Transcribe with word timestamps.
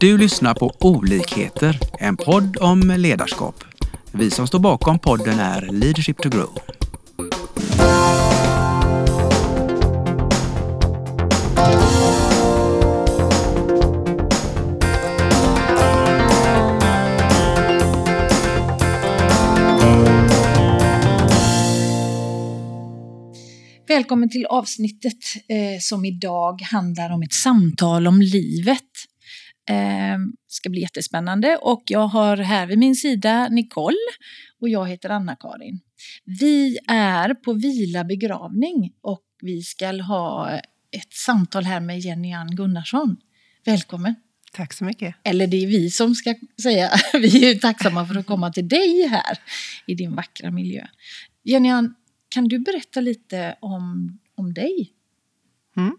Du 0.00 0.18
lyssnar 0.18 0.54
på 0.54 0.72
Olikheter, 0.80 1.78
en 1.98 2.16
podd 2.16 2.56
om 2.56 2.94
ledarskap. 2.96 3.64
Vi 4.12 4.30
som 4.30 4.46
står 4.46 4.58
bakom 4.58 4.98
podden 4.98 5.40
är 5.40 5.72
Leadership 5.72 6.18
to 6.22 6.28
Grow. 6.28 6.58
Välkommen 23.88 24.30
till 24.30 24.46
avsnittet 24.46 25.14
eh, 25.48 25.80
som 25.80 26.04
idag 26.04 26.62
handlar 26.62 27.10
om 27.10 27.22
ett 27.22 27.32
samtal 27.32 28.06
om 28.06 28.20
livet. 28.20 29.09
Eh, 29.70 30.18
ska 30.46 30.70
bli 30.70 30.80
jättespännande 30.80 31.56
och 31.56 31.82
jag 31.86 32.06
har 32.06 32.36
här 32.36 32.66
vid 32.66 32.78
min 32.78 32.94
sida 32.94 33.48
Nicole 33.48 33.96
och 34.60 34.68
jag 34.68 34.88
heter 34.88 35.10
Anna-Karin. 35.10 35.80
Vi 36.24 36.78
är 36.88 37.34
på 37.34 37.52
Vila 37.52 38.04
begravning 38.04 38.92
och 39.00 39.24
vi 39.42 39.62
ska 39.62 40.02
ha 40.02 40.50
ett 40.92 41.12
samtal 41.12 41.64
här 41.64 41.80
med 41.80 42.00
Jenny 42.00 42.32
Ann 42.32 42.56
Gunnarsson. 42.56 43.16
Välkommen! 43.64 44.14
Tack 44.52 44.72
så 44.72 44.84
mycket. 44.84 45.14
Eller 45.24 45.46
det 45.46 45.56
är 45.56 45.66
vi 45.66 45.90
som 45.90 46.14
ska 46.14 46.34
säga. 46.62 46.90
Vi 47.12 47.50
är 47.50 47.54
tacksamma 47.54 48.06
för 48.06 48.18
att 48.18 48.26
komma 48.26 48.52
till 48.52 48.68
dig 48.68 49.08
här 49.08 49.38
i 49.86 49.94
din 49.94 50.14
vackra 50.14 50.50
miljö. 50.50 50.86
Jenny 51.44 51.68
Ann, 51.68 51.94
kan 52.28 52.48
du 52.48 52.58
berätta 52.58 53.00
lite 53.00 53.56
om, 53.60 54.18
om 54.34 54.54
dig? 54.54 54.92
Mm. 55.76 55.96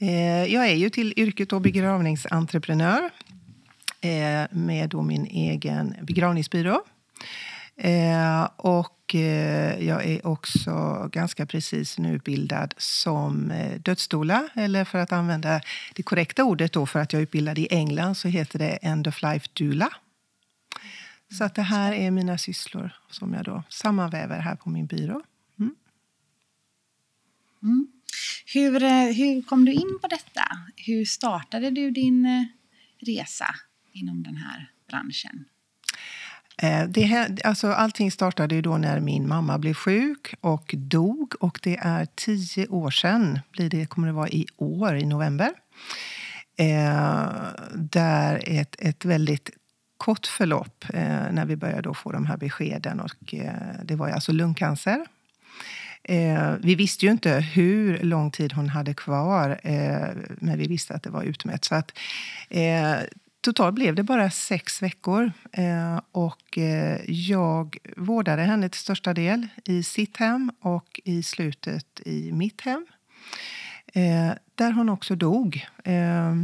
Eh, 0.00 0.44
jag 0.54 0.68
är 0.68 0.74
ju 0.74 0.90
till 0.90 1.14
yrket 1.16 1.52
och 1.52 1.60
begravningsentreprenör 1.60 3.10
eh, 4.00 4.46
med 4.50 4.88
då 4.88 5.02
min 5.02 5.26
egen 5.26 5.94
begravningsbyrå. 6.02 6.82
Eh, 7.76 8.48
och 8.56 8.94
jag 9.78 10.06
är 10.06 10.26
också 10.26 11.08
ganska 11.12 11.46
precis 11.46 11.98
nu 11.98 12.14
utbildad 12.14 12.74
som 12.76 13.52
dödsdoula. 13.78 14.48
Eller 14.54 14.84
för 14.84 14.98
att 14.98 15.12
använda 15.12 15.60
det 15.94 16.02
korrekta 16.02 16.44
ordet 16.44 16.72
då, 16.72 16.86
för 16.86 17.00
att 17.00 17.12
jag 17.12 17.20
är 17.20 17.22
utbildad 17.22 17.58
i 17.58 17.68
England 17.70 18.14
så 18.14 18.28
heter 18.28 18.58
det 18.58 18.68
End 18.70 19.08
of 19.08 19.22
Life 19.22 19.48
Doula. 19.52 19.90
Så 21.38 21.44
att 21.44 21.54
det 21.54 21.62
här 21.62 21.92
är 21.92 22.10
mina 22.10 22.38
sysslor 22.38 22.90
som 23.10 23.34
jag 23.34 23.44
då 23.44 23.62
sammanväver 23.68 24.38
här 24.38 24.56
på 24.56 24.70
min 24.70 24.86
byrå. 24.86 25.22
Mm. 25.58 25.74
mm. 27.62 27.97
Hur, 28.54 28.82
eh, 28.82 28.90
hur 28.90 29.42
kom 29.42 29.64
du 29.64 29.72
in 29.72 29.98
på 30.02 30.08
detta? 30.08 30.42
Hur 30.76 31.04
startade 31.04 31.70
du 31.70 31.90
din 31.90 32.26
eh, 32.26 32.44
resa 33.06 33.54
inom 33.92 34.22
den 34.22 34.36
här 34.36 34.70
branschen? 34.88 35.44
Eh, 36.62 36.88
det, 36.88 37.38
alltså, 37.44 37.68
allting 37.68 38.10
startade 38.10 38.54
ju 38.54 38.62
då 38.62 38.78
när 38.78 39.00
min 39.00 39.28
mamma 39.28 39.58
blev 39.58 39.74
sjuk 39.74 40.34
och 40.40 40.74
dog. 40.76 41.34
Och 41.40 41.60
det 41.62 41.76
är 41.76 42.06
tio 42.14 42.66
år 42.66 42.90
sedan, 42.90 43.40
blir 43.52 43.70
det, 43.70 43.86
kommer 43.86 44.06
det 44.06 44.12
vara 44.14 44.28
i 44.28 44.46
år, 44.56 44.96
i 44.96 45.06
november. 45.06 45.50
Eh, 46.58 47.28
där 47.74 48.42
ett, 48.46 48.76
ett 48.78 49.04
väldigt 49.04 49.50
kort 49.96 50.26
förlopp 50.26 50.84
eh, 50.94 51.32
när 51.32 51.46
vi 51.46 51.56
började 51.56 51.82
då 51.82 51.94
få 51.94 52.12
de 52.12 52.26
här 52.26 52.36
beskeden. 52.36 53.00
Och, 53.00 53.34
eh, 53.34 53.52
det 53.84 53.96
var 53.96 54.08
alltså 54.08 54.32
lungcancer. 54.32 55.06
Eh, 56.08 56.54
vi 56.60 56.74
visste 56.74 57.06
ju 57.06 57.12
inte 57.12 57.30
hur 57.30 57.98
lång 57.98 58.30
tid 58.30 58.52
hon 58.52 58.68
hade 58.68 58.94
kvar, 58.94 59.60
eh, 59.62 60.08
men 60.26 60.58
vi 60.58 60.66
visste 60.66 60.94
att 60.94 61.02
det 61.02 61.10
var 61.10 61.22
utmätt. 61.22 61.64
Så 61.64 61.74
att, 61.74 61.98
eh, 62.48 62.96
totalt 63.40 63.74
blev 63.74 63.94
det 63.94 64.02
bara 64.02 64.30
sex 64.30 64.82
veckor. 64.82 65.32
Eh, 65.52 66.00
och 66.12 66.58
eh, 66.58 67.00
jag 67.06 67.76
vårdade 67.96 68.42
henne 68.42 68.68
till 68.68 68.80
största 68.80 69.14
del 69.14 69.46
i 69.64 69.82
sitt 69.82 70.16
hem 70.16 70.52
och 70.60 71.00
i 71.04 71.22
slutet 71.22 72.00
i 72.04 72.32
mitt 72.32 72.60
hem. 72.60 72.86
Eh, 73.94 74.32
där 74.54 74.72
hon 74.72 74.88
också 74.88 75.14
dog. 75.14 75.66
Eh, 75.84 76.34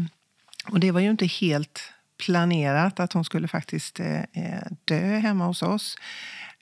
och 0.67 0.81
det 0.81 0.91
var 0.91 1.01
ju 1.01 1.11
inte 1.11 1.27
helt 1.27 1.81
planerat 2.27 3.01
att 3.01 3.13
hon 3.13 3.25
skulle 3.25 3.49
faktiskt 3.49 4.01
eh, 4.01 4.21
eh, 4.21 4.63
dö 4.85 5.19
hemma 5.19 5.47
hos 5.47 5.63
oss. 5.63 5.97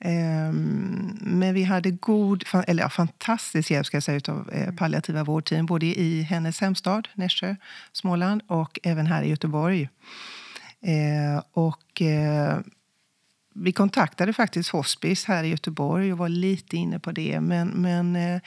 Ehm, 0.04 1.18
men 1.20 1.54
vi 1.54 1.62
hade 1.62 1.90
god, 1.90 2.44
eller 2.66 2.82
ja, 2.82 2.88
fantastisk 2.88 3.70
hjälp 3.70 3.86
ska 3.86 3.96
jag 3.96 4.02
säga, 4.02 4.20
av 4.28 4.50
eh, 4.52 4.74
palliativa 4.74 5.24
vårdteam 5.24 5.66
både 5.66 5.86
i 5.86 6.22
hennes 6.22 6.60
hemstad 6.60 7.08
Nässjö, 7.14 7.56
Småland 7.92 8.42
och 8.46 8.78
även 8.82 9.06
här 9.06 9.22
i 9.22 9.28
Göteborg. 9.28 9.88
Ehm, 10.80 11.40
och 11.52 12.02
eh, 12.02 12.58
vi 13.54 13.72
kontaktade 13.72 14.32
faktiskt 14.32 14.70
hospice 14.70 15.24
här 15.28 15.44
i 15.44 15.48
Göteborg 15.48 16.12
och 16.12 16.18
var 16.18 16.28
lite 16.28 16.76
inne 16.76 16.98
på 16.98 17.12
det. 17.12 17.40
Men, 17.40 17.68
men 17.68 18.16
eh, 18.16 18.40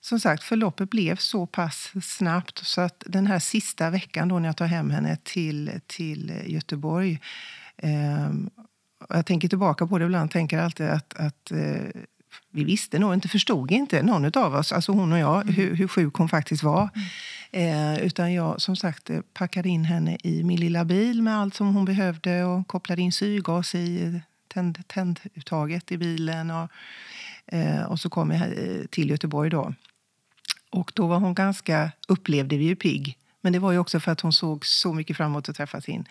som 0.00 0.20
sagt, 0.20 0.42
förloppet 0.42 0.90
blev 0.90 1.16
så 1.16 1.46
pass 1.46 1.92
snabbt 2.02 2.58
så 2.58 2.80
att 2.80 3.04
den 3.06 3.26
här 3.26 3.38
sista 3.38 3.90
veckan 3.90 4.28
då 4.28 4.38
när 4.38 4.48
jag 4.48 4.56
tar 4.56 4.66
hem 4.66 4.90
henne 4.90 5.16
till, 5.22 5.80
till 5.86 6.32
Göteborg 6.46 7.20
ehm, 7.76 8.50
jag 9.08 9.26
tänker 9.26 9.48
tillbaka 9.48 9.86
på 9.86 9.98
det 9.98 10.04
ibland 10.04 10.30
tänker 10.30 10.58
alltid 10.58 10.86
att, 10.86 11.14
att 11.14 11.50
eh, 11.50 12.02
vi 12.50 12.64
visste 12.64 12.98
nog 12.98 13.14
inte, 13.14 13.28
förstod 13.28 13.70
inte 13.70 14.02
någon 14.02 14.38
av 14.38 14.54
oss, 14.54 14.72
alltså 14.72 14.92
hon 14.92 15.12
och 15.12 15.18
jag, 15.18 15.42
mm. 15.42 15.54
hur, 15.54 15.74
hur 15.74 15.88
sjuk 15.88 16.14
hon 16.14 16.28
faktiskt 16.28 16.62
var. 16.62 16.88
Mm. 16.94 17.96
Eh, 17.96 18.06
utan 18.06 18.32
jag 18.32 18.60
som 18.60 18.76
sagt 18.76 19.10
eh, 19.10 19.20
packade 19.34 19.68
in 19.68 19.84
henne 19.84 20.18
i 20.22 20.42
min 20.42 20.60
lilla 20.60 20.84
bil 20.84 21.22
med 21.22 21.38
allt 21.38 21.54
som 21.54 21.74
hon 21.74 21.84
behövde 21.84 22.44
och 22.44 22.66
kopplade 22.66 23.02
in 23.02 23.12
syrgas 23.12 23.74
i 23.74 24.20
tänd, 24.48 24.78
tänduttaget 24.86 25.92
i 25.92 25.98
bilen. 25.98 26.50
Och, 26.50 26.70
eh, 27.46 27.82
och 27.82 28.00
så 28.00 28.10
kom 28.10 28.30
jag 28.30 28.42
eh, 28.42 28.86
till 28.90 29.10
Göteborg 29.10 29.50
då. 29.50 29.74
Och 30.70 30.92
då 30.94 31.06
var 31.06 31.18
hon 31.18 31.34
ganska, 31.34 31.92
upplevde 32.08 32.56
vi 32.56 32.64
ju 32.64 32.76
pigg. 32.76 33.16
Men 33.40 33.52
det 33.52 33.58
var 33.58 33.72
ju 33.72 33.78
också 33.78 34.00
för 34.00 34.12
att 34.12 34.20
hon 34.20 34.32
såg 34.32 34.66
så 34.66 34.92
mycket 34.92 35.16
fram 35.16 35.30
emot 35.30 35.48
att 35.48 35.56
träffa 35.56 35.80
sin 35.80 36.04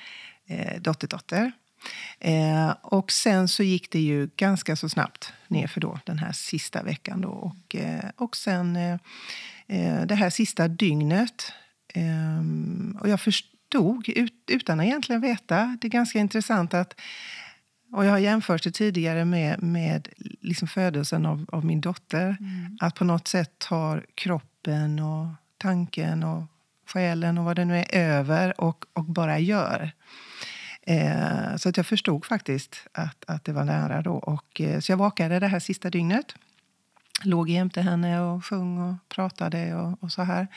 eh, 0.47 0.81
dotterdotter. 0.81 1.51
Eh, 2.19 2.69
och 2.81 3.11
sen 3.11 3.47
så 3.47 3.63
gick 3.63 3.91
det 3.91 3.99
ju 3.99 4.29
ganska 4.35 4.75
så 4.75 4.89
snabbt 4.89 5.33
ner 5.47 5.67
för 5.67 5.81
då 5.81 5.99
den 6.05 6.19
här 6.19 6.31
sista 6.31 6.83
veckan. 6.83 7.21
Då. 7.21 7.29
Och, 7.29 7.75
eh, 7.75 8.09
och 8.15 8.35
sen 8.35 8.75
eh, 8.75 8.97
eh 9.67 10.05
det 10.05 10.15
här 10.15 10.29
sista 10.29 10.67
dygnet. 10.67 11.53
Ehm, 11.93 12.97
och 13.01 13.09
jag 13.09 13.21
förstod, 13.21 14.09
ut, 14.09 14.33
utan 14.47 14.79
att 14.79 14.85
egentligen 14.85 15.21
veta, 15.21 15.77
det 15.81 15.87
är 15.87 15.91
ganska 15.91 16.19
intressant 16.19 16.73
att 16.73 16.99
och 17.91 18.05
jag 18.05 18.11
har 18.11 18.17
jämfört 18.17 18.63
det 18.63 18.71
tidigare 18.71 19.25
med, 19.25 19.63
med 19.63 20.07
liksom 20.41 20.67
födelsen 20.67 21.25
av, 21.25 21.45
av 21.51 21.65
min 21.65 21.81
dotter. 21.81 22.37
Mm. 22.39 22.77
Att 22.79 22.95
på 22.95 23.03
något 23.03 23.27
sätt 23.27 23.59
tar 23.59 24.05
kroppen 24.15 24.99
och 24.99 25.27
tanken 25.57 26.23
och 26.23 26.43
själen 26.87 27.37
och 27.37 27.45
vad 27.45 27.55
det 27.55 27.65
nu 27.65 27.77
är 27.77 27.95
över 27.95 28.61
och, 28.61 28.85
och 28.93 29.03
bara 29.03 29.39
gör. 29.39 29.91
Eh, 30.89 31.55
så 31.57 31.69
att 31.69 31.77
jag 31.77 31.85
förstod 31.85 32.25
faktiskt 32.25 32.87
att, 32.91 33.23
att 33.27 33.45
det 33.45 33.53
var 33.53 33.63
nära. 33.63 34.01
Då. 34.01 34.13
Och, 34.13 34.61
eh, 34.61 34.79
så 34.79 34.91
jag 34.91 34.97
vakade 34.97 35.39
det 35.39 35.47
här 35.47 35.59
sista 35.59 35.89
dygnet. 35.89 36.35
Låg 37.23 37.49
jämte 37.49 37.81
henne 37.81 38.21
och 38.21 38.45
sjöng 38.45 38.77
och 38.77 38.95
pratade 39.09 39.75
och, 39.75 40.03
och 40.03 40.11
så 40.11 40.21
här. 40.21 40.47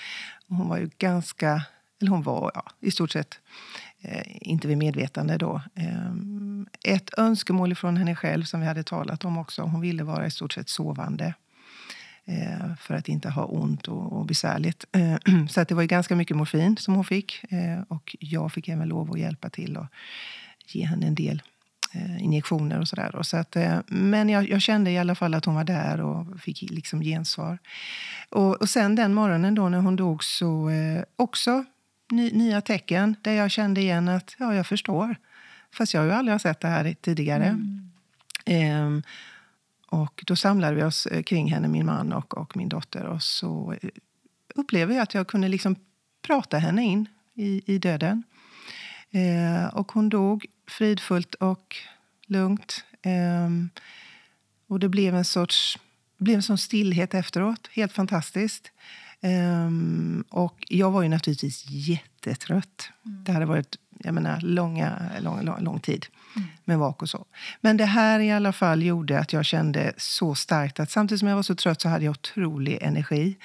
Och 0.49 0.57
hon 0.57 0.69
var 0.69 0.79
ju 0.79 0.91
ganska, 0.99 1.63
eller 2.01 2.11
hon 2.11 2.23
var 2.23 2.51
ja, 2.55 2.65
i 2.81 2.91
stort 2.91 3.11
sett 3.11 3.41
eh, 4.01 4.23
inte 4.27 4.69
vid 4.69 4.79
medvetande 4.79 5.37
då. 5.37 5.61
Eh, 5.75 6.13
ett 6.85 7.19
önskemål 7.19 7.75
från 7.75 7.97
henne 7.97 8.17
själv 8.17 8.45
som 8.45 8.61
vi 8.61 8.67
hade 8.67 8.83
talat 8.83 9.25
om 9.25 9.39
också. 9.39 9.63
Hon 9.63 9.81
ville 9.81 10.05
vara 10.05 10.27
i 10.27 10.31
stort 10.31 10.53
sett 10.53 10.69
sovande. 10.69 11.35
Eh, 12.25 12.75
för 12.79 12.95
att 12.95 13.09
inte 13.09 13.29
ha 13.29 13.45
ont 13.45 13.89
och, 13.89 14.13
och 14.13 14.27
besvärligt. 14.27 14.85
Eh, 14.93 15.17
så 15.49 15.61
att 15.61 15.69
det 15.69 15.75
var 15.75 15.85
ganska 15.85 16.17
mycket 16.17 16.37
morfin 16.37 16.77
som 16.77 16.95
hon 16.95 17.05
fick. 17.05 17.45
Eh, 17.53 17.83
och 17.89 18.17
jag 18.21 18.53
fick 18.53 18.69
även 18.69 18.89
lov 18.89 19.13
att 19.13 19.19
hjälpa 19.19 19.51
till 19.51 19.77
och 19.77 19.87
ge 20.67 20.85
henne 20.85 21.07
en 21.07 21.15
del 21.15 21.43
injektioner 22.21 22.81
och 22.81 22.89
sådär. 22.89 23.23
Så 23.23 23.37
att, 23.37 23.57
men 23.87 24.29
jag, 24.29 24.49
jag, 24.49 24.63
kände 24.63 24.91
i 24.91 24.99
alla 24.99 25.15
fall 25.15 25.35
att 25.35 25.45
hon 25.45 25.55
var 25.55 25.65
där 25.65 26.01
och 26.01 26.41
fick 26.41 26.63
liksom 26.63 27.01
gensvar. 27.01 27.59
Och, 28.29 28.61
och 28.61 28.69
sen 28.69 28.95
den 28.95 29.15
morgonen 29.15 29.55
då 29.55 29.69
när 29.69 29.79
hon 29.79 29.97
dog 29.97 30.25
så 30.25 30.71
också 31.17 31.65
ny, 32.11 32.31
nya 32.31 32.61
tecken 32.61 33.17
där 33.23 33.33
jag 33.33 33.51
kände 33.51 33.81
igen 33.81 34.09
att 34.09 34.37
ja, 34.39 34.55
jag 34.55 34.67
förstår. 34.67 35.17
Fast 35.75 35.95
jag 35.95 36.01
har 36.01 36.07
ju 36.07 36.13
aldrig 36.13 36.41
sett 36.41 36.61
det 36.61 36.69
här 36.69 36.95
tidigare. 37.01 37.47
Mm. 38.47 38.87
Um, 38.87 39.03
och 39.93 40.25
då 40.27 40.37
samlade 40.37 40.75
vi 40.77 40.83
oss 40.83 41.07
eh, 41.07 41.23
kring 41.23 41.53
henne, 41.53 41.69
min 41.69 41.87
man 41.87 42.13
och, 42.13 42.37
och 42.37 42.57
min 42.57 42.69
dotter. 42.69 43.05
Och 43.05 43.23
så 43.23 43.75
eh, 43.83 43.91
upplevde 44.55 44.95
jag 44.95 45.03
att 45.03 45.15
jag 45.15 45.27
kunde 45.27 45.49
liksom 45.49 45.77
prata 46.23 46.59
henne 46.59 46.83
in 46.83 47.09
i, 47.35 47.75
i 47.75 47.79
döden. 47.79 48.23
Eh, 49.11 49.75
och 49.75 49.93
hon 49.93 50.09
dog 50.09 50.47
fridfullt 50.69 51.35
och 51.35 51.77
lugnt. 52.27 52.85
Eh, 53.03 53.51
och 54.67 54.81
det 54.81 54.89
blev 54.89 55.15
en 55.15 55.25
sorts 55.25 55.79
blev 56.19 56.37
en 56.37 56.43
sån 56.43 56.59
stillhet 56.59 57.15
efteråt. 57.15 57.69
Helt 57.73 57.93
fantastiskt. 57.93 58.71
Um, 59.21 60.25
och 60.31 60.65
jag 60.69 60.91
var 60.91 61.03
ju 61.03 61.09
naturligtvis 61.09 61.65
jättetrött. 61.69 62.91
Mm. 63.07 63.25
Det 63.25 63.33
hade 63.33 63.47
varit 63.47 63.77
jag 64.05 64.15
menar, 64.15 64.41
långa, 64.41 65.11
lång, 65.21 65.45
lång, 65.45 65.65
lång 65.65 65.81
tid. 65.81 66.07
Med 66.65 66.79
vak 66.79 67.03
och 67.03 67.09
så. 67.09 67.27
Men 67.61 67.77
det 67.77 67.85
här 67.85 68.21
i 68.21 68.33
alla 68.33 68.53
fall 68.53 68.83
gjorde 68.83 69.19
att 69.19 69.33
jag 69.33 69.45
kände 69.45 69.93
så 69.97 70.35
starkt 70.35 70.81
att 70.81 70.91
samtidigt 70.91 71.19
som 71.19 71.29
jag 71.29 71.37
var 71.37 71.43
så 71.43 71.55
trött 71.55 71.81
så 71.81 71.89
hade 71.89 72.05
jag 72.05 72.13
otrolig 72.13 72.79
energi. 72.83 73.37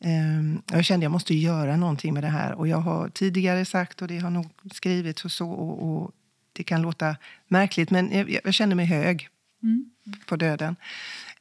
Mm. 0.00 0.38
Um, 0.38 0.62
jag 0.72 0.84
kände 0.84 1.04
att 1.04 1.04
jag 1.04 1.12
måste 1.12 1.34
göra 1.34 1.76
någonting 1.76 2.14
med 2.14 2.22
det 2.22 2.28
här. 2.28 2.52
Och 2.52 2.68
jag 2.68 2.78
har 2.78 3.08
tidigare 3.08 3.64
sagt, 3.64 4.02
och 4.02 4.08
det 4.08 4.18
har 4.18 4.30
nog 4.30 4.50
skrivits 4.72 5.24
och 5.24 5.32
så, 5.32 5.50
och, 5.50 6.02
och 6.02 6.10
det 6.52 6.64
kan 6.64 6.82
låta 6.82 7.16
märkligt, 7.48 7.90
men 7.90 8.12
jag, 8.12 8.38
jag 8.44 8.54
kände 8.54 8.74
mig 8.74 8.86
hög 8.86 9.28
mm. 9.62 9.90
på 10.26 10.36
döden. 10.36 10.76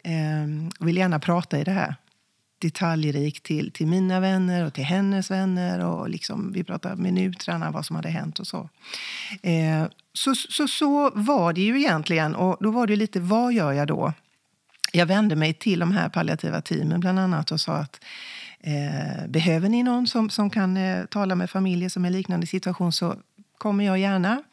Um, 0.05 0.71
och 0.79 0.87
vill 0.87 0.97
gärna 0.97 1.19
prata 1.19 1.59
i 1.59 1.63
det 1.63 1.71
här 1.71 1.95
detaljrikt 2.63 3.43
till, 3.43 3.71
till 3.71 3.87
mina 3.87 4.19
vänner 4.19 4.65
och 4.65 4.73
till 4.73 4.83
hennes 4.83 5.31
vänner. 5.31 5.85
Och 5.85 6.09
liksom, 6.09 6.51
vi 6.51 6.63
pratade 6.63 6.95
minuterna 6.95 7.71
vad 7.71 7.85
som 7.85 7.95
hade 7.95 8.09
hänt 8.09 8.39
och 8.39 8.47
så. 8.47 8.69
Eh, 9.41 9.85
så, 10.13 10.35
så. 10.35 10.67
Så 10.67 11.11
var 11.15 11.53
det 11.53 11.61
ju 11.61 11.79
egentligen. 11.79 12.35
Och 12.35 12.57
då 12.59 12.71
var 12.71 12.87
det 12.87 12.95
lite, 12.95 13.19
vad 13.19 13.53
gör 13.53 13.71
jag 13.71 13.87
då? 13.87 14.13
Jag 14.93 15.05
vände 15.05 15.35
mig 15.35 15.53
till 15.53 15.79
de 15.79 15.91
här 15.91 16.09
palliativa 16.09 16.61
teamen 16.61 16.99
bland 16.99 17.19
annat 17.19 17.51
och 17.51 17.61
sa 17.61 17.73
att 17.73 17.99
eh, 18.59 19.27
behöver 19.27 19.69
ni 19.69 19.83
någon 19.83 20.07
som, 20.07 20.29
som 20.29 20.49
kan 20.49 20.77
eh, 20.77 21.05
tala 21.05 21.35
med 21.35 21.49
familjer 21.49 21.89
som 21.89 22.05
är 22.05 22.09
i 22.09 22.13
liknande 22.13 22.47
situation 22.47 22.91
så 22.91 23.15
kommer 23.57 23.83
jag 23.83 23.99
gärna. 23.99 24.43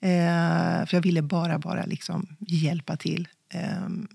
Eh, 0.00 0.86
för 0.86 0.96
jag 0.96 1.02
ville 1.02 1.22
bara, 1.22 1.58
bara 1.58 1.84
liksom 1.84 2.26
hjälpa 2.38 2.96
till. 2.96 3.28
Ehm, 3.50 4.08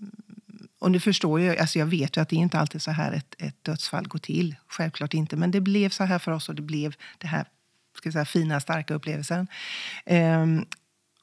Ehm, 0.84 0.86
och 0.86 0.90
nu 0.90 1.00
förstår 1.00 1.40
jag, 1.40 1.58
alltså 1.58 1.78
jag 1.78 1.86
vet 1.86 2.16
ju 2.16 2.20
att 2.20 2.28
det 2.28 2.36
inte 2.36 2.58
alltid 2.58 2.82
så 2.82 2.90
här 2.90 3.12
ett, 3.12 3.34
ett 3.38 3.64
dödsfall 3.64 4.08
går 4.08 4.18
till. 4.18 4.56
Självklart 4.68 5.14
inte. 5.14 5.36
Men 5.36 5.50
det 5.50 5.60
blev 5.60 5.90
så 5.90 6.04
här 6.04 6.18
för 6.18 6.32
oss 6.32 6.48
och 6.48 6.54
det 6.54 6.62
blev 6.62 6.94
det 7.18 7.26
här 7.26 7.46
ska 7.96 8.12
säga, 8.12 8.24
fina, 8.24 8.60
starka 8.60 8.94
upplevelsen. 8.94 9.46
Um, 10.06 10.64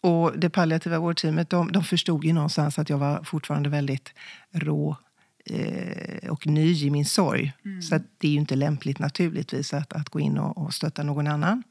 och 0.01 0.39
det 0.39 0.49
palliativa 0.49 0.99
vårdteamet 0.99 1.49
de, 1.49 1.71
de 1.71 1.83
förstod 1.83 2.25
ju 2.25 2.33
någonstans 2.33 2.79
att 2.79 2.89
jag 2.89 2.97
var 2.97 3.23
fortfarande 3.23 3.69
väldigt 3.69 4.13
rå 4.51 4.97
eh, 5.45 6.29
och 6.29 6.47
ny 6.47 6.85
i 6.85 6.89
min 6.89 7.05
sorg. 7.05 7.53
Mm. 7.65 7.81
Så 7.81 7.99
det 8.17 8.27
är 8.27 8.31
ju 8.31 8.37
inte 8.37 8.55
lämpligt 8.55 8.99
naturligtvis 8.99 9.73
att, 9.73 9.93
att 9.93 10.09
gå 10.09 10.19
in 10.19 10.37
och, 10.37 10.57
och 10.57 10.73
stötta 10.73 11.03
någon 11.03 11.27
annan. 11.27 11.63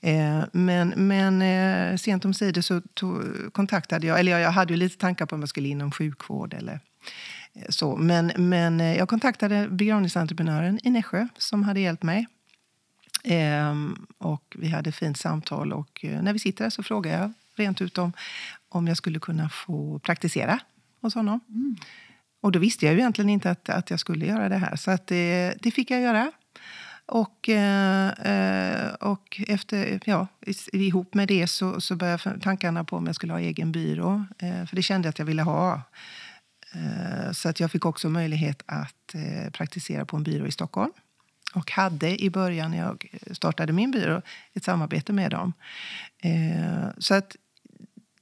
Eh, 0.00 0.44
men 0.52 0.88
men 0.96 1.42
eh, 1.42 1.96
sent 1.96 2.24
om 2.24 2.34
sidor 2.34 2.62
så 2.62 2.80
tog, 2.94 3.22
kontaktade 3.52 4.06
jag, 4.06 4.20
eller 4.20 4.32
jag, 4.32 4.40
jag 4.40 4.52
hade 4.52 4.72
ju 4.72 4.76
lite 4.76 4.98
tankar 4.98 5.26
på 5.26 5.34
om 5.34 5.40
jag 5.40 5.48
skulle 5.48 5.68
inom 5.68 5.90
sjukvård 5.90 6.54
eller 6.54 6.80
så, 7.68 7.96
men, 7.96 8.32
men 8.36 8.80
eh, 8.80 8.96
jag 8.96 9.08
kontaktade 9.08 9.68
begravningsentreprenören 9.68 10.80
i 10.82 10.90
Nässjö 10.90 11.28
som 11.38 11.62
hade 11.62 11.80
hjälpt 11.80 12.02
mig. 12.02 12.26
Ehm, 13.24 14.06
och 14.18 14.56
vi 14.58 14.68
hade 14.68 14.90
ett 14.90 14.96
fint 14.96 15.18
samtal 15.18 15.72
och 15.72 16.04
eh, 16.04 16.22
när 16.22 16.32
vi 16.32 16.38
sitter 16.38 16.64
där 16.64 16.70
så 16.70 16.82
frågar 16.82 17.20
jag 17.20 17.32
rent 17.56 17.80
ut 17.80 17.98
om, 17.98 18.12
om 18.68 18.88
jag 18.88 18.96
skulle 18.96 19.18
kunna 19.18 19.48
få 19.48 19.98
praktisera 19.98 20.58
hos 21.00 21.14
honom. 21.14 21.40
Mm. 21.48 21.76
Och 22.40 22.52
då 22.52 22.58
visste 22.58 22.86
jag 22.86 22.94
ju 22.94 23.00
egentligen 23.00 23.28
inte 23.28 23.50
att, 23.50 23.68
att 23.68 23.90
jag 23.90 24.00
skulle 24.00 24.26
göra 24.26 24.48
det 24.48 24.56
här. 24.56 24.76
Så 24.76 24.90
att 24.90 25.06
det, 25.06 25.54
det 25.62 25.70
fick 25.70 25.90
jag 25.90 26.00
göra. 26.00 26.32
Och, 27.06 27.48
eh, 27.48 28.94
och 28.94 29.40
efter, 29.48 30.00
ja, 30.04 30.26
ihop 30.72 31.14
med 31.14 31.28
det 31.28 31.46
så, 31.46 31.80
så 31.80 31.96
började 31.96 32.40
tankarna 32.40 32.84
på 32.84 32.96
om 32.96 33.06
jag 33.06 33.14
skulle 33.14 33.32
ha 33.32 33.40
egen 33.40 33.72
byrå. 33.72 34.24
för 34.38 34.76
det 34.76 34.82
kände 34.82 35.06
jag 35.06 35.10
att 35.10 35.18
jag 35.18 35.26
ville 35.26 35.42
ha. 35.42 35.82
Eh, 36.72 37.32
så 37.32 37.48
att 37.48 37.60
jag 37.60 37.70
fick 37.70 37.86
också 37.86 38.08
möjlighet 38.08 38.62
att 38.66 39.14
eh, 39.14 39.50
praktisera 39.50 40.04
på 40.04 40.16
en 40.16 40.22
byrå 40.22 40.46
i 40.46 40.52
Stockholm. 40.52 40.92
Och 41.54 41.70
hade 41.70 42.22
i 42.22 42.30
början 42.30 42.70
när 42.70 42.78
jag 42.78 43.08
eh, 43.12 43.32
startade 43.32 43.72
min 43.72 43.90
byrå 43.90 44.22
ett 44.54 44.64
samarbete 44.64 45.12
med 45.12 45.30
dem. 45.30 45.52
Så 46.98 47.14
att 47.14 47.36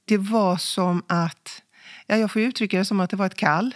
det 0.05 0.17
var 0.17 0.57
som 0.57 1.03
att... 1.07 1.61
Ja, 2.07 2.17
jag 2.17 2.31
får 2.31 2.41
uttrycka 2.41 2.77
det 2.77 2.85
som 2.85 2.99
att 2.99 3.09
det 3.09 3.15
var 3.15 3.25
ett 3.25 3.35
kall. 3.35 3.75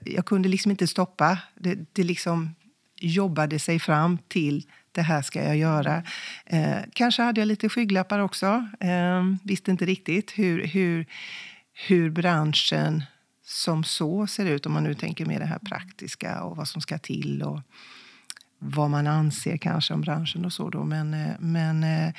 Jag 0.00 0.26
kunde 0.26 0.48
liksom 0.48 0.70
inte 0.70 0.86
stoppa. 0.86 1.38
Det, 1.54 1.78
det 1.92 2.02
liksom 2.02 2.54
jobbade 2.96 3.58
sig 3.58 3.78
fram 3.78 4.18
till 4.18 4.66
det 4.92 5.02
här 5.02 5.22
ska 5.22 5.44
jag 5.44 5.56
göra. 5.56 6.02
kanske 6.92 7.22
hade 7.22 7.40
jag 7.40 7.48
lite 7.48 7.68
skygglappar 7.68 8.18
också. 8.18 8.68
visste 9.42 9.70
inte 9.70 9.84
riktigt 9.84 10.30
hur, 10.30 10.66
hur, 10.66 11.06
hur 11.72 12.10
branschen 12.10 13.02
som 13.44 13.84
så 13.84 14.26
ser 14.26 14.46
ut, 14.46 14.66
om 14.66 14.72
man 14.72 14.84
nu 14.84 14.94
tänker 14.94 15.26
med 15.26 15.40
det 15.40 15.46
här 15.46 15.58
praktiska 15.58 16.42
och 16.42 16.56
vad 16.56 16.68
som 16.68 16.80
ska 16.80 16.98
till 16.98 17.42
och 17.42 17.60
vad 18.58 18.90
man 18.90 19.06
anser 19.06 19.56
kanske 19.56 19.94
om 19.94 20.00
branschen 20.00 20.44
och 20.44 20.52
så. 20.52 20.70
Då. 20.70 20.84
Men, 20.84 21.14
eh, 21.14 21.34
men 21.38 21.84
eh, 21.84 22.14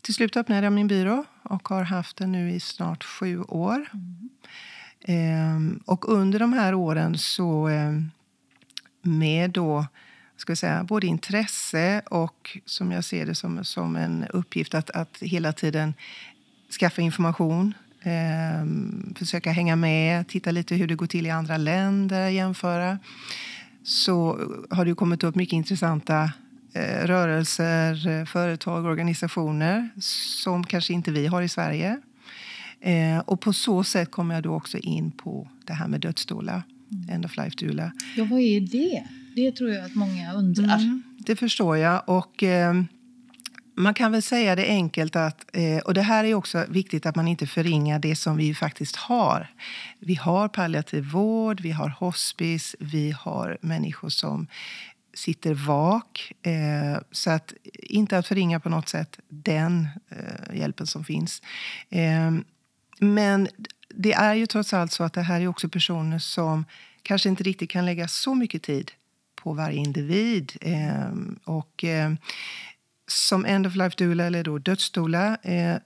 till 0.00 0.14
slut 0.14 0.36
öppnade 0.36 0.66
jag 0.66 0.72
min 0.72 0.88
byrå 0.88 1.24
och 1.42 1.68
har 1.68 1.82
haft 1.82 2.16
den 2.16 2.32
nu 2.32 2.50
i 2.50 2.60
snart 2.60 3.04
sju 3.04 3.42
år. 3.42 3.86
Mm. 3.92 4.28
Ehm, 5.04 5.80
och 5.84 6.12
under 6.12 6.38
de 6.38 6.52
här 6.52 6.74
åren 6.74 7.18
så 7.18 7.68
eh, 7.68 7.92
med 9.02 9.50
då 9.50 9.86
ska 10.36 10.50
jag 10.50 10.58
säga, 10.58 10.84
både 10.84 11.06
intresse 11.06 12.02
och 12.10 12.58
som 12.64 12.92
jag 12.92 13.04
ser 13.04 13.26
det 13.26 13.34
som, 13.34 13.64
som 13.64 13.96
en 13.96 14.24
uppgift 14.24 14.74
att, 14.74 14.90
att 14.90 15.18
hela 15.20 15.52
tiden 15.52 15.94
skaffa 16.80 17.02
information 17.02 17.74
Eh, 18.06 18.66
försöka 19.14 19.52
hänga 19.52 19.76
med, 19.76 20.28
titta 20.28 20.50
lite 20.50 20.74
hur 20.74 20.86
det 20.86 20.94
går 20.94 21.06
till 21.06 21.26
i 21.26 21.30
andra 21.30 21.56
länder, 21.56 22.28
jämföra. 22.28 22.98
Så 23.82 24.38
har 24.70 24.84
det 24.84 24.94
kommit 24.94 25.24
upp 25.24 25.34
mycket 25.34 25.52
intressanta 25.52 26.32
eh, 26.72 27.06
rörelser, 27.06 28.08
eh, 28.08 28.24
företag, 28.24 28.84
organisationer 28.84 29.90
som 30.00 30.64
kanske 30.64 30.92
inte 30.92 31.10
vi 31.10 31.26
har 31.26 31.42
i 31.42 31.48
Sverige. 31.48 32.00
Eh, 32.80 33.18
och 33.18 33.40
på 33.40 33.52
så 33.52 33.84
sätt 33.84 34.10
kommer 34.10 34.34
jag 34.34 34.42
då 34.42 34.54
också 34.54 34.78
in 34.78 35.10
på 35.10 35.48
det 35.64 35.72
här 35.72 35.88
med 35.88 36.00
dödsdoula, 36.00 36.62
mm. 36.92 37.14
end 37.14 37.24
of 37.24 37.36
life 37.36 37.56
doula. 37.66 37.92
Ja, 38.16 38.24
vad 38.24 38.40
är 38.40 38.60
det? 38.60 39.04
Det 39.34 39.52
tror 39.52 39.70
jag 39.70 39.84
att 39.84 39.94
många 39.94 40.32
undrar. 40.32 40.78
Mm, 40.78 41.02
det 41.18 41.36
förstår 41.36 41.76
jag. 41.76 42.02
Och, 42.06 42.42
eh, 42.42 42.74
man 43.76 43.94
kan 43.94 44.12
väl 44.12 44.22
säga 44.22 44.56
det 44.56 44.66
enkelt 44.66 45.16
att, 45.16 45.44
eh, 45.52 45.78
och 45.78 45.94
det 45.94 46.02
här 46.02 46.24
är 46.24 46.34
också 46.34 46.64
viktigt 46.68 47.06
att 47.06 47.16
man 47.16 47.28
inte 47.28 47.46
förringar 47.46 47.98
det 47.98 48.16
som 48.16 48.36
vi 48.36 48.54
faktiskt 48.54 48.96
har. 48.96 49.50
Vi 50.00 50.14
har 50.14 50.48
palliativ 50.48 51.04
vård, 51.04 51.60
vi 51.60 51.70
har 51.70 51.88
hospice, 51.88 52.76
vi 52.80 53.10
har 53.10 53.58
människor 53.60 54.08
som 54.08 54.46
sitter 55.14 55.54
vak. 55.54 56.32
Eh, 56.42 57.00
så 57.10 57.30
att 57.30 57.52
inte 57.72 58.18
att 58.18 58.26
förringa 58.26 58.60
på 58.60 58.68
något 58.68 58.88
sätt 58.88 59.18
den 59.28 59.88
eh, 60.08 60.56
hjälpen 60.56 60.86
som 60.86 61.04
finns. 61.04 61.42
Eh, 61.90 62.32
men 62.98 63.48
det 63.88 64.12
är 64.12 64.34
ju 64.34 64.46
trots 64.46 64.74
allt 64.74 64.92
så 64.92 65.04
att 65.04 65.12
det 65.12 65.22
här 65.22 65.40
är 65.40 65.48
också 65.48 65.68
personer 65.68 66.18
som 66.18 66.64
kanske 67.02 67.28
inte 67.28 67.44
riktigt 67.44 67.70
kan 67.70 67.86
lägga 67.86 68.08
så 68.08 68.34
mycket 68.34 68.62
tid 68.62 68.92
på 69.34 69.52
varje 69.52 69.78
individ. 69.78 70.52
Eh, 70.60 71.10
och 71.44 71.84
som 73.08 73.44
end 73.44 73.66
of 73.66 73.74
life 73.74 73.94
doula 73.98 74.24
eller 74.24 74.44
då 74.44 74.58
dödsdoula 74.58 75.36
eh, 75.42 75.76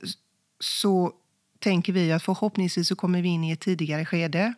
så 0.61 1.13
tänker 1.59 1.93
vi 1.93 2.13
att 2.13 2.23
förhoppningsvis 2.23 2.89
så 2.89 2.97
kommer 2.97 3.23
vi 3.23 3.29
in 3.29 3.45
i 3.45 3.53
ett 3.53 3.61
tidigare 3.61 4.05
skede. 4.05 4.55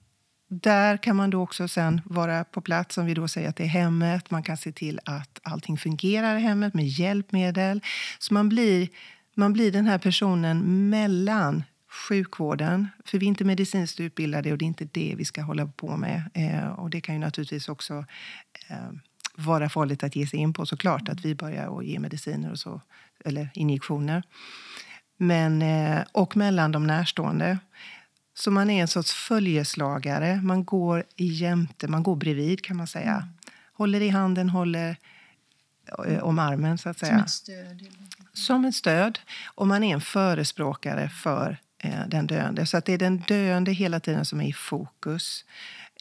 där 0.61 0.97
kan 0.97 1.15
man 1.15 1.29
då 1.29 1.41
också 1.41 1.67
sen 1.67 2.01
vara 2.05 2.43
på 2.43 2.61
plats, 2.61 2.97
om 2.97 3.05
vi 3.05 3.13
då 3.13 3.27
säger 3.27 3.49
att 3.49 3.55
det 3.55 3.63
är 3.63 3.67
hemmet. 3.67 4.31
Man 4.31 4.43
kan 4.43 4.57
se 4.57 4.71
till 4.71 4.99
att 5.05 5.39
allting 5.43 5.77
fungerar 5.77 6.37
i 6.37 6.39
hemmet 6.39 6.73
med 6.73 6.87
hjälpmedel. 6.87 7.81
Så 8.19 8.33
man 8.33 8.49
blir, 8.49 8.89
man 9.35 9.53
blir 9.53 9.71
den 9.71 9.85
här 9.85 9.97
personen 9.97 10.89
mellan 10.89 11.63
sjukvården, 11.93 12.89
för 13.05 13.17
vi 13.17 13.25
är 13.25 13.27
inte 13.27 13.43
medicinskt 13.43 13.99
utbildade 13.99 14.51
och 14.51 14.57
det 14.57 14.65
är 14.65 14.67
inte 14.67 14.87
det 14.91 15.15
vi 15.17 15.25
ska 15.25 15.41
hålla 15.41 15.65
på 15.65 15.97
med. 15.97 16.29
Eh, 16.33 16.67
och 16.67 16.89
det 16.89 17.01
kan 17.01 17.15
ju 17.15 17.21
naturligtvis 17.21 17.69
också 17.69 18.05
eh, 18.67 18.91
vara 19.35 19.69
farligt 19.69 20.03
att 20.03 20.15
ge 20.15 20.27
sig 20.27 20.39
in 20.39 20.53
på 20.53 20.65
såklart, 20.65 21.09
att 21.09 21.25
vi 21.25 21.35
börjar 21.35 21.79
att 21.79 21.85
ge 21.85 21.99
mediciner 21.99 22.51
och 22.51 22.59
så, 22.59 22.81
eller 23.25 23.49
injektioner. 23.53 24.23
Men, 25.17 25.61
eh, 25.61 26.03
och 26.11 26.37
mellan 26.37 26.71
de 26.71 26.87
närstående. 26.87 27.57
Så 28.33 28.51
man 28.51 28.69
är 28.69 28.81
en 28.81 28.87
sorts 28.87 29.13
följeslagare. 29.13 30.41
Man 30.41 30.63
går 30.65 31.03
jämte, 31.15 31.87
man 31.87 32.03
går 32.03 32.15
bredvid 32.15 32.61
kan 32.61 32.77
man 32.77 32.87
säga. 32.87 33.15
Mm. 33.15 33.29
Håller 33.73 34.01
i 34.01 34.09
handen, 34.09 34.49
håller 34.49 34.97
eh, 36.07 36.23
om 36.23 36.39
armen 36.39 36.77
så 36.77 36.89
att 36.89 36.99
säga. 36.99 37.11
Som 37.11 37.23
ett 37.23 37.29
stöd? 37.29 37.87
Som 38.33 38.65
ett 38.65 38.75
stöd. 38.75 39.19
Och 39.45 39.67
man 39.67 39.83
är 39.83 39.93
en 39.93 40.01
förespråkare 40.01 41.09
för 41.09 41.57
Eh, 41.83 42.07
den 42.07 42.27
döende. 42.27 42.65
Så 42.65 42.77
att 42.77 42.85
det 42.85 42.93
är 42.93 42.97
den 42.97 43.17
döende 43.17 43.71
hela 43.71 43.99
tiden 43.99 44.25
som 44.25 44.41
är 44.41 44.47
i 44.47 44.53
fokus. 44.53 45.45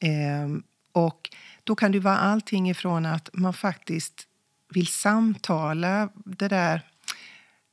Ehm, 0.00 0.62
och 0.92 1.30
då 1.64 1.74
kan 1.74 1.92
det 1.92 2.00
vara 2.00 2.18
allting 2.18 2.70
ifrån 2.70 3.06
att 3.06 3.30
man 3.32 3.52
faktiskt 3.52 4.26
vill 4.68 4.86
samtala 4.86 6.08
det 6.14 6.48
där 6.48 6.80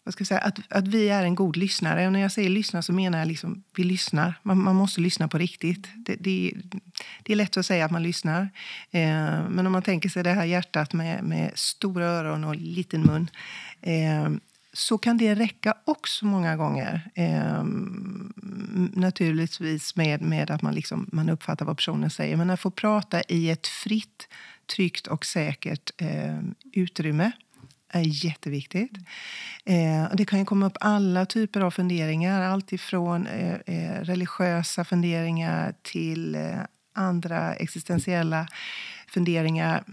vad 0.04 0.14
ska 0.14 0.22
jag 0.22 0.28
säga, 0.28 0.40
att, 0.40 0.60
att 0.70 0.88
vi 0.88 1.10
är 1.10 1.24
en 1.24 1.36
god 1.36 1.58
lyssnare. 1.58 2.06
Och 2.06 2.14
när 2.14 2.20
jag 2.20 2.32
säger 2.32 2.50
lyssna 2.50 2.82
så 2.82 2.94
menar 2.94 3.20
jag 3.20 3.28
liksom 3.28 3.64
vi 3.76 3.84
lyssnar. 3.84 4.34
Man, 4.44 4.64
man 4.64 4.76
måste 4.76 5.02
lyssna 5.02 5.28
på 5.28 5.38
riktigt. 5.38 5.88
Det, 5.96 6.16
det, 6.16 6.54
det, 7.24 7.34
är 7.34 7.36
lätt 7.36 7.58
att 7.58 7.66
säga 7.66 7.86
att 7.86 7.92
man 7.92 8.04
lyssnar. 8.04 8.42
Eh, 8.92 9.50
men 9.50 9.66
om 9.66 9.72
man 9.72 9.82
tänker 9.82 10.10
sig 10.10 10.24
det 10.24 10.34
här 10.34 10.46
hjärtat 10.46 10.94
med, 10.94 11.24
med 11.24 11.52
stora 11.56 12.06
öron 12.06 12.44
och 12.44 12.56
liten 12.56 13.02
mun. 13.02 13.30
Eh, 13.82 14.30
så 14.80 14.98
kan 14.98 15.18
det 15.18 15.36
räcka 15.36 15.74
också 15.86 16.26
många 16.26 16.56
gånger. 16.56 17.10
Eh, 17.16 17.64
naturligtvis 18.94 19.96
med, 19.96 20.22
med 20.22 20.52
att 20.52 20.62
man, 20.62 20.76
liksom, 20.76 21.10
man 21.12 21.30
uppfattar 21.30 21.66
vad 21.66 21.78
personen 21.78 22.10
säger. 22.10 22.38
Men 22.38 22.50
att 22.50 22.60
få 22.60 22.72
prata 22.72 23.22
i 23.22 23.50
ett 23.50 23.68
fritt, 23.68 24.28
tryggt 24.76 25.08
och 25.08 25.26
säkert 25.26 25.92
eh, 25.98 26.40
utrymme 26.74 27.32
är 27.92 28.26
jätteviktigt. 28.26 28.92
Eh, 29.66 30.16
det 30.16 30.26
kan 30.26 30.40
ju 30.40 30.46
komma 30.46 30.66
upp 30.66 30.78
alla 30.80 31.26
typer 31.26 31.62
av 31.62 31.72
funderingar. 31.72 32.42
Allt 32.42 32.74
ifrån 32.74 33.28
eh, 33.28 33.54
eh 33.66 34.02
religiösa 34.02 34.86
funderingar 34.86 35.74
till 35.82 36.36
eh, 36.36 36.60
andra 36.94 37.54
existentiella 37.56 38.48
funderingar. 39.10 39.84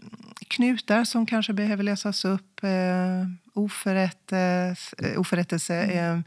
Knutar 0.49 1.04
som 1.04 1.26
kanske 1.26 1.52
behöver 1.52 1.82
lösas 1.82 2.25
upp. 2.25 2.64
Eh, 2.64 2.70
oförrättelse, 3.52 4.96
eh, 4.99 5.20
oförrättelse 5.20 5.75
mm. 5.75 6.25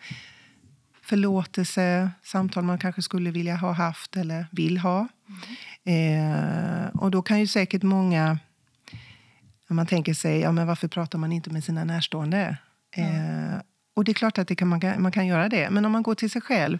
förlåtelse, 1.01 2.11
samtal 2.23 2.63
man 2.63 2.79
kanske 2.79 3.01
skulle 3.01 3.31
vilja 3.31 3.55
ha 3.55 3.71
haft 3.71 4.17
eller 4.17 4.47
vill 4.51 4.77
ha. 4.77 5.07
Mm. 5.85 6.89
och 6.89 7.11
då 7.11 7.21
kan 7.21 7.39
ju 7.39 7.47
säkert 7.47 7.83
många 7.83 8.39
när 9.69 9.75
man 9.75 9.85
tänker 9.85 10.13
sig, 10.13 10.39
ja, 10.39 10.51
men 10.51 10.67
varför 10.67 10.87
pratar 10.87 11.19
man 11.19 11.31
inte 11.31 11.49
med 11.49 11.63
sina 11.63 11.83
närstående? 11.83 12.57
Mm. 12.95 13.53
Eh, 13.53 13.59
och 13.95 14.03
det 14.03 14.11
är 14.11 14.13
klart 14.13 14.37
att 14.37 14.47
det 14.47 14.55
kan, 14.55 14.67
man, 14.67 14.79
kan, 14.79 15.01
man 15.01 15.11
kan 15.11 15.27
göra 15.27 15.49
det. 15.49 15.69
Men 15.69 15.85
om 15.85 15.91
man 15.91 16.03
går 16.03 16.15
till 16.15 16.29
sig 16.29 16.41
själv, 16.41 16.79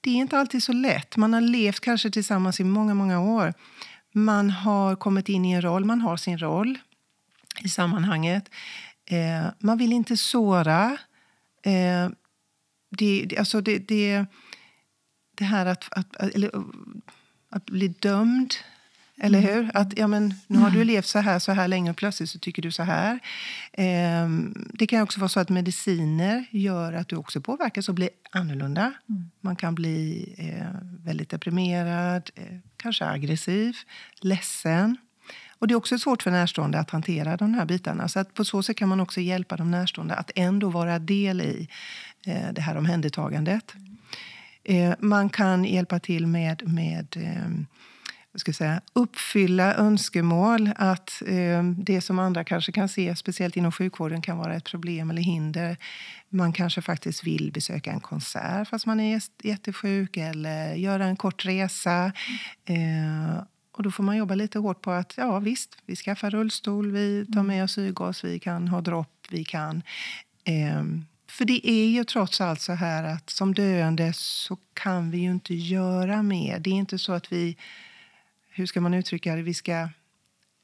det 0.00 0.10
är 0.10 0.14
inte 0.14 0.38
alltid 0.38 0.62
så 0.62 0.72
lätt. 0.72 1.16
Man 1.16 1.32
har 1.32 1.40
levt 1.40 1.80
kanske 1.80 2.10
tillsammans 2.10 2.60
i 2.60 2.64
många, 2.64 2.94
många 2.94 3.20
år. 3.20 3.54
Man 4.24 4.50
har 4.50 4.96
kommit 4.96 5.28
in 5.28 5.44
i 5.44 5.52
en 5.52 5.62
roll, 5.62 5.84
man 5.84 6.00
har 6.00 6.16
sin 6.16 6.38
roll 6.38 6.78
i 7.64 7.68
sammanhanget. 7.68 8.50
Eh, 9.04 9.46
man 9.58 9.78
vill 9.78 9.92
inte 9.92 10.16
såra. 10.16 10.98
Eh, 11.62 12.10
det, 12.90 13.36
alltså 13.38 13.60
det, 13.60 13.78
det, 13.78 14.26
det 15.34 15.44
här 15.44 15.66
att, 15.66 15.84
att, 15.90 16.16
eller, 16.16 16.50
att 17.50 17.64
bli 17.64 17.88
dömd 17.88 18.54
eller 19.20 19.38
mm. 19.38 19.54
hur? 19.54 19.70
Att, 19.74 19.98
ja, 19.98 20.06
men, 20.06 20.34
nu 20.46 20.58
har 20.58 20.70
du 20.70 20.76
mm. 20.76 20.86
levt 20.86 21.06
så 21.06 21.18
här 21.18 21.38
så 21.38 21.52
här 21.52 21.68
länge 21.68 21.90
och 21.90 21.96
plötsligt 21.96 22.30
så 22.30 22.38
tycker 22.38 22.62
du 22.62 22.70
så 22.70 22.82
här. 22.82 23.18
Eh, 23.72 24.28
det 24.72 24.86
kan 24.86 25.02
också 25.02 25.20
vara 25.20 25.28
så 25.28 25.40
att 25.40 25.48
mediciner 25.48 26.44
gör 26.50 26.92
att 26.92 27.08
du 27.08 27.16
också 27.16 27.40
påverkas 27.40 27.88
och 27.88 27.94
blir 27.94 28.10
annorlunda. 28.30 28.92
Mm. 29.08 29.30
Man 29.40 29.56
kan 29.56 29.74
bli 29.74 30.34
eh, 30.38 30.66
väldigt 31.04 31.30
deprimerad, 31.30 32.30
eh, 32.34 32.58
kanske 32.76 33.04
aggressiv, 33.04 33.76
ledsen. 34.20 34.96
Och 35.58 35.68
Det 35.68 35.74
är 35.74 35.76
också 35.76 35.98
svårt 35.98 36.22
för 36.22 36.30
närstående 36.30 36.78
att 36.78 36.90
hantera 36.90 37.36
de 37.36 37.54
här 37.54 37.64
bitarna. 37.64 38.08
Så 38.08 38.20
att 38.20 38.34
på 38.34 38.44
så 38.44 38.62
sätt 38.62 38.76
kan 38.76 38.88
man 38.88 39.00
också 39.00 39.20
hjälpa 39.20 39.56
de 39.56 39.70
närstående 39.70 40.14
att 40.14 40.30
ändå 40.34 40.70
vara 40.70 40.98
del 40.98 41.40
i 41.40 41.68
eh, 42.26 42.52
det 42.52 42.60
här 42.60 42.76
omhändertagandet. 42.76 43.74
Mm. 44.64 44.96
man 44.98 45.28
kan 45.28 45.64
hjälpa 45.64 45.98
till 45.98 46.26
med, 46.26 46.62
med 46.66 47.16
jag 48.32 48.40
ska 48.40 48.52
säga, 48.52 48.80
uppfylla 48.92 49.74
önskemål. 49.74 50.70
Att 50.76 51.22
eh, 51.26 51.62
det 51.62 52.00
som 52.00 52.18
andra 52.18 52.44
kanske 52.44 52.72
kan 52.72 52.88
se, 52.88 53.16
speciellt 53.16 53.56
inom 53.56 53.72
sjukvården, 53.72 54.22
kan 54.22 54.38
vara 54.38 54.54
ett 54.54 54.64
problem 54.64 55.10
eller 55.10 55.22
hinder. 55.22 55.76
Man 56.28 56.52
kanske 56.52 56.82
faktiskt 56.82 57.24
vill 57.24 57.52
besöka 57.52 57.90
en 57.92 58.00
konsert 58.00 58.68
fast 58.68 58.86
man 58.86 59.00
är 59.00 59.20
jättesjuk 59.42 60.16
eller 60.16 60.74
göra 60.74 61.04
en 61.04 61.16
kort 61.16 61.44
resa. 61.44 62.12
Eh, 62.64 63.42
och 63.72 63.82
då 63.82 63.90
får 63.90 64.04
man 64.04 64.16
jobba 64.16 64.34
lite 64.34 64.58
hårt 64.58 64.82
på 64.82 64.90
att 64.90 65.14
ja 65.16 65.38
visst, 65.38 65.78
vi 65.86 65.96
skaffar 65.96 66.30
rullstol, 66.30 66.90
vi 66.90 67.26
tar 67.34 67.42
med 67.42 67.64
oss 67.64 67.72
syrgas, 67.72 68.24
vi 68.24 68.38
kan 68.38 68.68
ha 68.68 68.80
dropp, 68.80 69.26
vi 69.30 69.44
kan 69.44 69.82
eh, 70.44 70.82
för 71.30 71.44
det 71.44 71.70
är 71.70 71.86
ju 71.86 72.04
trots 72.04 72.40
allt 72.40 72.60
så 72.60 72.72
här 72.72 73.04
att 73.04 73.30
som 73.30 73.54
döende 73.54 74.12
så 74.12 74.56
kan 74.74 75.10
vi 75.10 75.18
ju 75.18 75.30
inte 75.30 75.54
göra 75.54 76.22
mer. 76.22 76.58
Det 76.58 76.70
är 76.70 76.74
inte 76.74 76.98
så 76.98 77.12
att 77.12 77.32
vi 77.32 77.56
hur 78.58 78.66
ska 78.66 78.80
man 78.80 78.94
uttrycka 78.94 79.36
det, 79.36 79.42
vi 79.42 79.54
ska, 79.54 79.88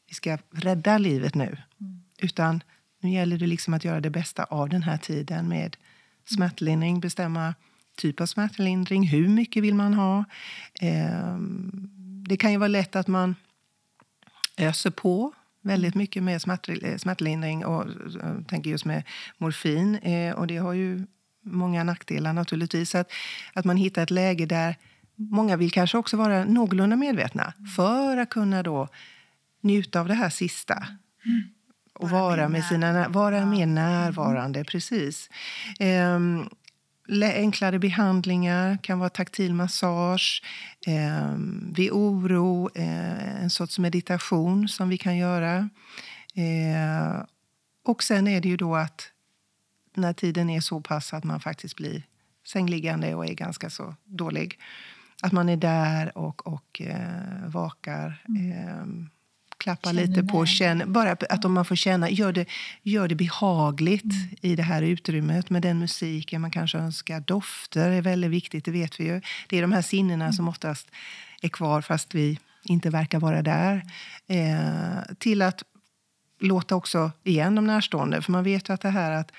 vi 0.09 0.15
ska 0.15 0.39
rädda 0.51 0.99
livet 0.99 1.35
nu. 1.35 1.57
Mm. 1.81 2.03
Utan 2.19 2.63
nu 3.01 3.11
gäller 3.11 3.39
det 3.39 3.47
liksom 3.47 3.75
att 3.75 3.85
göra 3.85 4.01
det 4.01 4.11
bästa 4.11 4.45
av 4.45 4.69
den 4.69 4.83
här 4.83 4.97
tiden 4.97 5.49
med 5.49 5.77
smärtlindring, 6.25 7.01
bestämma 7.01 7.55
typ 7.97 8.21
av 8.21 8.27
smärtlindring, 8.27 9.09
hur 9.09 9.29
mycket 9.29 9.63
vill 9.63 9.75
man 9.75 9.95
ha. 9.95 10.25
Eh, 10.81 11.39
det 12.29 12.37
kan 12.37 12.53
ju 12.53 12.59
vara 12.59 12.69
lätt 12.69 12.97
att 12.97 13.09
man 13.09 13.37
öser 14.57 14.91
på 14.91 15.33
väldigt 15.61 15.95
mycket 15.95 16.23
med 16.23 16.43
smärtlindring 16.97 17.65
och 17.65 17.87
jag 18.21 18.45
tänker 18.49 18.71
just 18.71 18.85
med 18.85 19.03
morfin. 19.39 19.95
Eh, 19.95 20.35
och 20.35 20.47
det 20.47 20.57
har 20.57 20.73
ju 20.73 21.07
många 21.43 21.85
nackdelar 21.85 22.33
naturligtvis. 22.33 22.95
Att, 22.95 23.13
att 23.53 23.65
man 23.65 23.77
hittar 23.77 24.03
ett 24.03 24.11
läge 24.11 24.47
där 24.47 24.77
Många 25.17 25.57
vill 25.57 25.73
kanske 25.73 25.99
också 25.99 26.17
vara 26.17 26.45
någorlunda 26.45 26.97
medvetna 26.97 27.53
för 27.77 28.17
att 28.17 28.31
kunna 28.31 28.63
då 28.63 28.89
njuta 29.61 30.01
av 30.01 30.09
det 30.09 30.15
här 30.15 30.31
sista. 30.31 30.75
Mm. 30.75 31.43
Och 31.95 32.11
vara, 32.11 32.23
vara 32.23 32.49
med 32.49 32.65
sina, 32.65 33.09
vara 33.09 33.47
mer 33.47 33.67
närvarande, 33.67 34.59
mm. 34.59 34.65
precis. 34.65 35.31
Um, 35.81 36.49
enklare 37.09 37.79
behandlingar 37.79 38.79
kan 38.83 38.99
vara 38.99 39.11
taktil 39.11 39.55
massage. 39.55 40.43
Eh, 40.87 41.35
vid 41.77 41.91
oro, 41.91 42.71
eh, 42.75 43.43
en 43.43 43.51
sorts 43.51 43.79
meditation 43.79 44.69
som 44.69 44.89
vi 44.89 44.99
kan 44.99 45.17
göra. 45.17 45.69
Eh, 46.35 47.25
och 47.85 48.03
sen 48.03 48.29
är 48.29 48.41
det 48.41 48.49
ju 48.49 48.57
då 48.57 48.77
att 48.77 49.11
när 49.95 50.13
tiden 50.13 50.51
är 50.51 50.61
så 50.61 50.81
pass 50.81 51.15
att 51.15 51.25
man 51.25 51.41
faktiskt 51.41 51.77
blir 51.77 52.03
sängliggande 52.47 53.15
och 53.15 53.27
är 53.27 53.35
ganska 53.35 53.71
så 53.71 53.95
dålig 54.05 54.59
att 55.25 55.33
man 55.33 55.49
är 55.49 55.57
där 55.57 56.19
och, 56.19 56.47
och 56.47 56.81
eh, 56.81 57.47
vakar. 57.47 58.23
Mm. 58.29 58.53
Eh, 58.53 59.09
klappar 59.59 59.91
känner 59.91 60.07
lite 60.07 60.23
på, 60.23 60.47
känner, 60.47 60.87
bara 60.87 61.11
att 61.13 61.51
man 61.51 61.65
får 61.65 61.77
känna, 61.77 62.11
gör 62.11 62.33
det, 62.33 62.47
gör 62.83 63.09
det 63.09 63.15
behagligt 63.15 64.05
mm. 64.05 64.37
i 64.41 64.57
det 64.57 64.63
här 64.63 64.83
utrymmet 64.83 65.51
med 65.51 65.63
den 65.63 65.79
musiken 65.79 66.41
man 66.41 66.51
kanske 66.51 66.79
önskar. 66.79 67.21
Dofter 67.21 67.91
är 67.91 68.03
väldigt 68.03 68.31
viktigt, 68.31 68.65
det 68.65 68.71
vet 68.71 69.01
vi 69.01 69.05
ju. 69.05 69.21
Det 69.49 69.59
är 69.59 69.63
de 69.63 69.73
här 69.73 69.83
sinnena 69.83 70.25
mm. 70.25 70.33
som 70.33 70.49
oftast 70.49 70.89
är 71.43 71.49
kvar 71.49 71.81
fast 71.81 72.15
vi 72.15 72.39
inte 72.65 72.91
verkar 72.91 73.21
vara 73.21 73.43
där. 73.43 73.83
Eh, 74.27 75.15
till 75.19 75.43
att 75.43 75.63
låta 76.41 76.77
också 76.77 77.11
igen 77.23 77.55
de 77.55 77.67
närstående. 77.67 78.23
För 78.23 78.33
man 78.33 78.45
vet 78.45 78.69
ju 78.69 78.73
att 78.73 78.81
det 78.81 78.91
här 78.91 79.11
att 79.11 79.33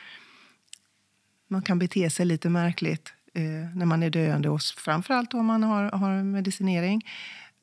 man 1.47 1.61
kan 1.61 1.79
bete 1.79 2.09
sig 2.09 2.25
lite 2.25 2.49
märkligt 2.49 3.13
Eh, 3.35 3.75
när 3.75 3.85
man 3.85 4.03
är 4.03 4.09
döende, 4.09 4.49
och 4.49 4.61
framförallt 4.61 5.33
om 5.33 5.45
man 5.45 5.63
har, 5.63 5.91
har 5.91 6.23
medicinering. 6.23 7.05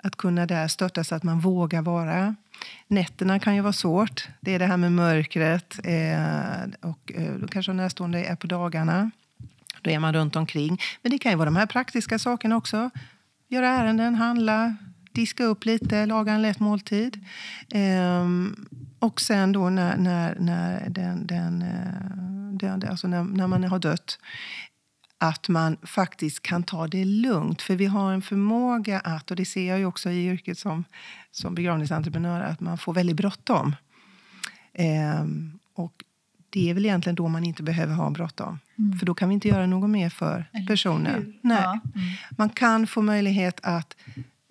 Att 0.05 0.17
kunna 0.17 0.47
där 0.47 0.69
stötta 0.69 1.05
så 1.05 1.15
att 1.15 1.23
man 1.23 1.41
vågar 1.41 1.83
vara. 1.83 2.35
Nätterna 2.89 3.39
kan 3.39 3.55
ju 3.55 3.61
vara 3.61 3.73
svårt. 3.73 4.29
Det 4.41 4.55
är 4.55 4.59
det 4.59 4.67
här 4.67 4.77
med 4.77 4.93
mörkret. 4.93 5.79
Eh, 5.85 6.91
och 6.91 7.13
eh, 7.15 7.35
då 7.35 7.47
kanske 7.49 7.73
närstående 7.73 8.25
är 8.25 8.37
på 8.37 8.47
dagarna. 8.47 9.11
Då 9.83 9.91
är 9.91 9.99
man 9.99 10.15
runt 10.15 10.37
omkring. 10.37 10.81
Men 11.03 11.13
det 11.13 11.19
kan 11.19 11.33
ju 11.33 11.39
vara 11.39 11.51
de 11.51 11.57
här 11.57 11.67
praktiska 11.67 12.19
sakerna 12.19 12.57
också. 12.57 12.91
Göra 13.49 13.69
ärenden, 13.69 14.15
handla, 14.15 14.77
diska 15.13 15.45
upp 15.45 15.65
lite, 15.65 16.07
laga 16.07 16.33
en 16.33 16.43
lätt 16.43 16.61
måltid. 16.61 17.25
Ehm, 17.71 18.67
och 18.99 19.21
sen 19.21 19.53
då 19.53 19.71
när, 19.71 19.97
när, 19.97 20.37
när, 20.39 20.89
den, 20.89 21.27
den, 21.27 21.63
eh, 21.63 22.57
döende, 22.59 22.91
alltså 22.91 23.09
när, 23.09 23.25
när 23.25 23.47
man 23.47 23.65
har 23.65 23.79
dött 23.79 24.19
att 25.23 25.49
man 25.49 25.77
faktiskt 25.83 26.43
kan 26.43 26.63
ta 26.63 26.87
det 26.87 27.05
lugnt. 27.05 27.63
För 27.63 27.77
vi 27.77 27.87
har 27.87 28.13
en 28.13 28.23
förmåga 28.23 29.01
att, 29.01 29.31
och 29.31 29.37
det 29.37 29.45
ser 29.45 29.69
jag 29.69 29.79
ju 29.79 29.87
också 29.87 30.11
i 30.11 30.27
yrket 30.27 30.59
som, 30.59 30.85
som 31.31 31.55
begravningsentreprenör, 31.55 32.41
att 32.41 32.61
man 32.61 32.79
får 32.79 32.95
väldigt 32.95 33.17
bråttom. 33.17 33.77
Ehm, 34.75 35.59
och 35.75 36.05
det 36.51 36.71
är 36.71 36.75
väl 36.75 36.85
egentligen 36.85 37.17
då 37.17 37.29
man 37.29 37.45
inte 37.45 37.63
behöver 37.63 37.95
ha 37.95 38.11
bråttom. 38.11 38.59
Mm. 38.79 38.99
För 38.99 39.07
då 39.07 39.15
kan 39.15 39.29
vi 39.29 39.35
inte 39.35 39.49
göra 39.49 39.67
något 39.67 39.91
mer 39.91 40.11
för 40.11 40.45
personen. 40.69 41.35
Nej. 41.41 41.63
Ja. 41.63 41.71
Mm. 41.73 42.09
Man 42.31 42.49
kan 42.49 42.87
få 42.87 43.03
möjlighet 43.03 43.61
att 43.63 43.97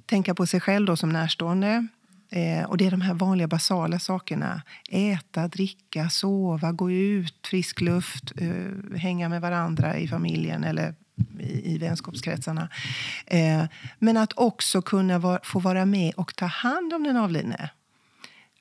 tänka 0.06 0.36
på 0.36 0.46
sig 0.46 0.60
själv 0.60 0.86
då 0.86 0.96
som 0.96 1.10
närstående. 1.10 1.88
Eh, 2.32 2.64
och 2.64 2.78
det 2.78 2.86
är 2.88 2.92
de 2.92 3.02
här 3.02 3.14
vanliga 3.14 3.48
basala 3.48 4.00
sakerna. 4.00 4.62
Äta, 4.90 5.48
dricka, 5.48 6.10
sova, 6.10 6.72
gå 6.72 6.92
ut, 6.92 7.48
frisk 7.48 7.82
luft, 7.82 8.32
eh, 8.38 8.98
hänga 8.98 9.30
med 9.30 9.42
varandra 9.42 9.98
i 9.98 10.08
familjen 10.08 10.64
eller 10.64 10.96
i, 11.40 11.74
i 11.74 11.78
vänskapskretsarna. 11.78 12.70
Eh, 13.26 13.66
men 14.00 14.18
att 14.18 14.34
också 14.34 14.82
kunna 14.82 15.20
var, 15.20 15.40
få 15.44 15.60
vara 15.60 15.86
med 15.86 16.14
och 16.14 16.36
ta 16.36 16.46
hand 16.46 16.94
om 16.94 17.04
den 17.04 17.18
avlidne. 17.18 17.70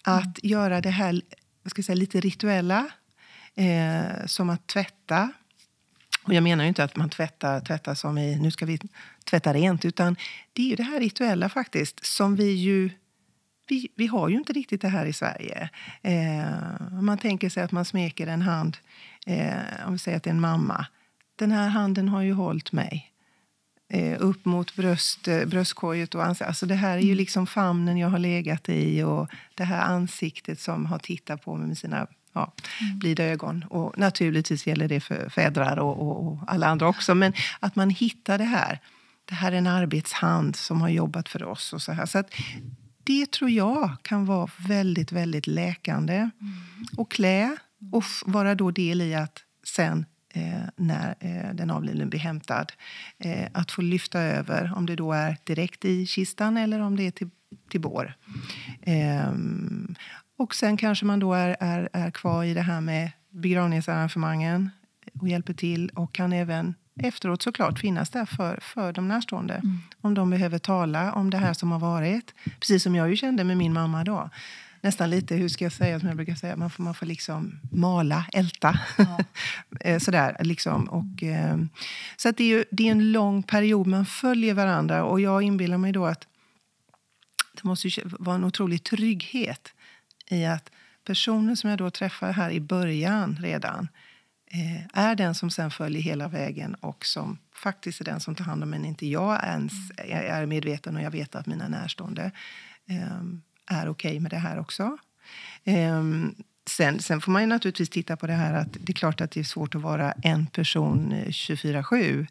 Att 0.03 0.43
mm. 0.43 0.51
göra 0.51 0.81
det 0.81 0.91
här 0.91 1.21
vad 1.63 1.71
ska 1.71 1.79
jag 1.79 1.85
säga, 1.85 1.97
lite 1.97 2.21
rituella, 2.21 2.91
eh, 3.55 4.27
som 4.27 4.51
att 4.51 4.67
tvätta. 4.67 5.33
Och 6.23 6.35
jag 6.35 6.43
menar 6.43 6.65
inte 6.65 6.85
att 6.85 6.97
man 6.97 7.11
tvättar, 7.11 7.61
tvättar 7.61 7.95
som 7.95 8.19
i 8.19 8.37
nu 8.37 8.51
ska 8.51 8.67
vi 8.67 8.79
tvätta 9.25 9.55
rent, 9.55 9.85
utan 9.85 10.17
det 10.53 10.63
är 10.63 10.67
ju 10.67 10.77
det 10.77 10.83
här 10.83 11.01
rituella 11.01 11.49
faktiskt 11.49 12.07
som 12.07 12.37
vi 12.37 12.53
ju 12.53 12.91
vi, 13.71 13.89
vi 13.97 14.07
har 14.07 14.29
ju 14.29 14.37
inte 14.37 14.53
riktigt 14.53 14.81
det 14.81 14.89
här 14.89 15.07
i 15.07 15.13
Sverige. 15.13 15.71
Eh, 16.03 17.01
man 17.03 17.19
tänker 17.19 17.49
sig 17.49 17.63
att 17.63 17.73
man 17.73 17.85
smeker 17.85 18.27
en 18.27 18.43
hand, 18.43 18.77
eh, 19.27 19.87
om 19.87 19.93
vi 19.93 19.99
säger 19.99 20.17
att 20.17 20.23
det 20.23 20.31
är 20.31 20.35
en 20.35 20.41
mamma. 20.41 20.87
Den 21.37 21.53
här 21.53 21.69
handen 21.69 22.09
har 22.09 22.23
ju 22.23 22.33
hållit 22.33 22.73
mig. 22.73 23.11
Eh, 23.93 24.17
upp 24.21 24.45
mot 24.45 24.77
bröst, 24.77 25.29
eh, 25.29 25.45
bröstkorget 25.45 26.15
och 26.15 26.25
ansiktet. 26.25 26.49
Alltså 26.49 26.67
det 26.67 26.75
här 26.75 26.97
är 26.97 27.01
ju 27.01 27.13
mm. 27.13 27.17
liksom 27.17 27.47
famnen 27.47 27.99
jag 27.99 28.09
har 28.09 28.19
legat 28.19 28.69
i 28.69 29.03
och 29.03 29.29
det 29.55 29.65
här 29.65 29.81
ansiktet 29.81 30.61
som 30.61 30.87
har 30.87 30.99
tittat 30.99 31.45
på 31.45 31.57
mig 31.57 31.69
med 31.69 31.79
sina 31.79 32.07
ja, 32.33 32.53
mm. 32.81 32.99
blida 32.99 33.25
ögon. 33.25 33.65
Och 33.71 33.99
naturligtvis 33.99 34.67
gäller 34.67 34.89
det 34.89 35.01
för 35.01 35.29
fädrar 35.29 35.79
och, 35.79 36.01
och, 36.01 36.27
och, 36.27 36.39
alla 36.47 36.67
andra 36.67 36.89
också. 36.89 37.15
Men 37.15 37.33
att 37.61 37.77
man 37.77 37.91
hittar 37.91 38.39
det 38.39 38.45
här. 38.45 38.79
Det 39.25 39.35
här 39.35 39.53
är 39.53 39.57
en 39.57 39.67
arbetshand 39.67 40.57
som 40.57 40.81
har 40.81 40.89
jobbat 40.89 41.29
för 41.29 41.43
oss. 41.43 41.73
och 41.73 41.83
så 41.83 41.93
här. 41.93 42.07
Så 42.07 42.19
att 42.19 42.31
det 43.11 43.31
tror 43.31 43.51
jag 43.51 43.97
kan 44.03 44.27
vara 44.27 44.51
väldigt, 44.69 45.13
väldigt 45.13 45.47
läkande. 45.47 46.15
Mm. 46.15 46.31
Och 46.97 47.11
klä 47.11 47.57
och 47.93 48.05
vara 48.27 48.55
då 48.55 48.71
del 48.71 49.03
i 49.03 49.15
att 49.15 49.39
sen 49.67 50.07
eh, 50.35 50.63
när 50.77 51.15
eh, 51.21 51.55
den 51.55 51.71
avlidne 51.71 52.07
blir 52.07 52.21
hämtad 52.21 52.73
eh, 53.19 53.49
att 53.53 53.71
få 53.71 53.83
lyfta 53.83 54.21
över, 54.21 54.73
om 54.77 54.87
det 54.87 54.97
då 54.97 55.13
är 55.13 55.37
direkt 55.45 55.85
i 55.85 56.07
kistan 56.07 56.57
eller 56.57 56.81
om 56.81 56.97
det 56.97 57.07
är 57.07 57.11
till, 57.11 57.31
till 57.71 57.81
bår. 57.81 58.15
Ehm, 58.83 59.95
och 60.39 60.55
sen 60.55 60.77
kanske 60.77 61.07
man 61.07 61.21
då 61.21 61.35
är, 61.35 61.57
är, 61.61 61.89
är 61.93 62.11
kvar 62.11 62.45
i 62.45 62.55
det 62.55 62.63
här 62.63 62.81
med 62.81 63.11
begravningsarrangemangen 63.31 64.71
och 65.21 65.29
hjälper 65.29 65.55
till 65.55 65.89
och 65.89 66.13
kan 66.15 66.33
även 66.33 66.75
efteråt 67.03 67.43
såklart 67.43 67.79
finnas 67.79 68.11
där 68.11 68.25
för, 68.25 68.59
för 68.63 68.93
de 68.93 69.09
närstående. 69.09 69.55
Mm. 69.55 69.79
Om 70.01 70.15
de 70.15 70.31
behöver 70.31 70.59
tala 70.59 71.13
om 71.13 71.31
det 71.31 71.39
här 71.39 71.53
som 71.53 71.73
har 71.73 71.79
varit. 71.79 72.35
Precis 72.61 72.83
som 72.83 72.95
jag 72.95 73.11
ju 73.11 73.17
kände 73.17 73.45
med 73.45 73.57
min 73.57 73.73
mamma 73.73 74.05
då. 74.05 74.31
Nästan 74.83 75.11
lite, 75.11 75.35
hur 75.35 75.49
ska 75.49 75.65
jag 75.65 75.73
säga, 75.73 76.01
som 76.01 76.09
jag 76.09 76.17
brukar 76.17 76.35
säga, 76.35 76.57
man 76.57 76.71
får, 76.71 76.83
man 76.83 76.95
får 76.95 77.07
liksom 77.07 77.61
mala, 77.73 78.27
älta. 78.33 78.79
Ja. 78.99 79.19
Eh, 79.81 79.99
sådär, 79.99 80.37
liksom. 80.41 80.85
Och, 80.85 81.23
eh, 81.23 81.57
så 82.17 82.29
att 82.29 82.37
det, 82.37 82.45
är 82.45 82.49
ju, 82.49 82.65
det 82.71 82.89
är 82.89 82.91
en 82.91 83.13
lång 83.13 83.43
period, 83.43 83.87
man 83.87 84.07
följer 84.07 84.55
varandra. 84.55 85.05
Och 85.05 85.21
jag 85.21 85.43
inbillar 85.43 85.79
mig 85.79 85.93
då 85.93 86.07
att 86.07 86.27
det 87.53 87.65
måste 87.65 87.89
vara 88.05 88.35
en 88.35 88.45
otrolig 88.45 88.85
trygghet 88.85 89.73
i 90.31 90.45
att 90.45 90.71
personen 91.05 91.57
som 91.57 91.71
jag 91.71 91.79
då 91.79 91.91
träffar 91.91 92.33
här 92.33 92.51
i 92.51 92.61
början 92.61 93.39
redan 93.41 93.89
är 94.93 95.15
den 95.15 95.35
som 95.35 95.51
sen 95.51 95.71
följer 95.71 96.03
hela 96.03 96.29
vägen 96.29 96.75
och 96.75 97.07
som 97.07 97.39
faktiskt 97.55 98.01
är 98.01 98.05
den 98.05 98.21
som 98.21 98.35
tar 98.35 98.45
hand 98.45 98.63
om 98.63 98.75
en 98.75 98.85
inte 98.85 99.07
jag 99.07 99.45
ens 99.45 99.73
är 99.97 100.47
medveten 100.47 100.97
och 100.97 101.03
jag 101.03 101.11
vet 101.11 101.35
att 101.35 101.47
mina 101.47 101.69
närstående 101.69 102.31
ehm, 102.87 103.43
är 103.67 103.89
okej 103.89 104.11
okay 104.11 104.21
med 104.21 104.31
det 104.31 104.39
här 104.39 104.59
också. 104.59 104.99
Ehm, 105.65 106.35
sen, 106.69 107.01
sen 107.01 107.21
får 107.21 107.33
man 107.33 107.43
ju 107.43 107.49
naturligtvis 107.49 107.91
titta 107.91 108.17
på 108.17 108.27
det 108.27 108.33
här 108.33 108.55
att 108.55 108.73
det 108.73 108.93
är 108.93 108.95
klart 108.95 109.21
att 109.21 109.31
det 109.31 109.41
är 109.41 109.45
svårt 109.45 109.75
att 109.75 109.83
vara 109.83 110.13
en 110.13 110.47
person 110.47 111.15
24-7. 111.27 112.27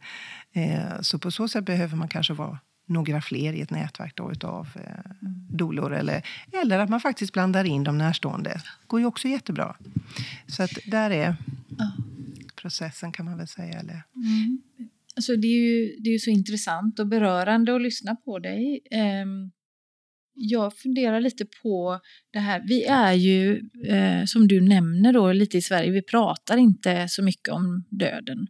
Eh, 0.54 1.02
så 1.02 1.20
på 1.20 1.32
så 1.32 1.48
sätt 1.48 1.66
behöver 1.66 1.98
man 1.98 2.08
kanske 2.08 2.34
vara 2.34 2.60
några 2.90 3.22
fler 3.22 3.54
i 3.54 3.62
ett 3.62 3.72
nätverk 3.72 4.16
då 4.16 4.32
utav 4.32 4.68
eh, 4.76 5.12
mm. 5.22 5.48
dolor. 5.50 5.94
Eller, 5.94 6.22
eller 6.62 6.80
att 6.80 6.90
man 6.90 7.00
faktiskt 7.00 7.34
blandar 7.34 7.64
in 7.64 7.84
de 7.84 7.98
närstående. 7.98 8.50
Det 8.50 8.88
går 8.88 9.00
ju 9.00 9.06
också 9.06 9.28
jättebra. 9.28 9.76
Så 10.48 10.64
att 10.64 10.78
där 10.86 11.12
är 11.12 11.36
processen 12.56 13.12
kan 13.12 13.26
man 13.26 13.38
väl 13.38 13.48
säga. 13.48 13.80
Eller? 13.80 14.04
Mm. 14.16 14.62
Alltså 15.16 15.36
det, 15.36 15.48
är 15.48 15.60
ju, 15.60 15.96
det 16.00 16.10
är 16.10 16.14
ju 16.14 16.20
så 16.20 16.30
intressant 16.30 17.00
och 17.00 17.08
berörande 17.08 17.76
att 17.76 17.82
lyssna 17.82 18.16
på 18.16 18.40
dig. 18.40 18.80
Um, 19.24 19.52
jag 20.34 20.78
funderar 20.78 21.22
lite 21.22 21.46
på 21.62 22.00
det 22.34 22.40
här. 22.40 22.64
Vi 22.68 22.84
är 22.84 23.14
ju, 23.14 23.70
eh, 23.88 24.26
som 24.26 24.48
du 24.48 24.62
nämner, 24.62 25.14
då, 25.14 25.32
lite 25.32 25.58
i 25.58 25.62
Sverige, 25.62 25.92
vi 25.92 26.02
pratar 26.02 26.58
inte 26.58 27.08
så 27.10 27.24
mycket 27.24 27.50
om 27.50 27.86
döden. 27.90 28.48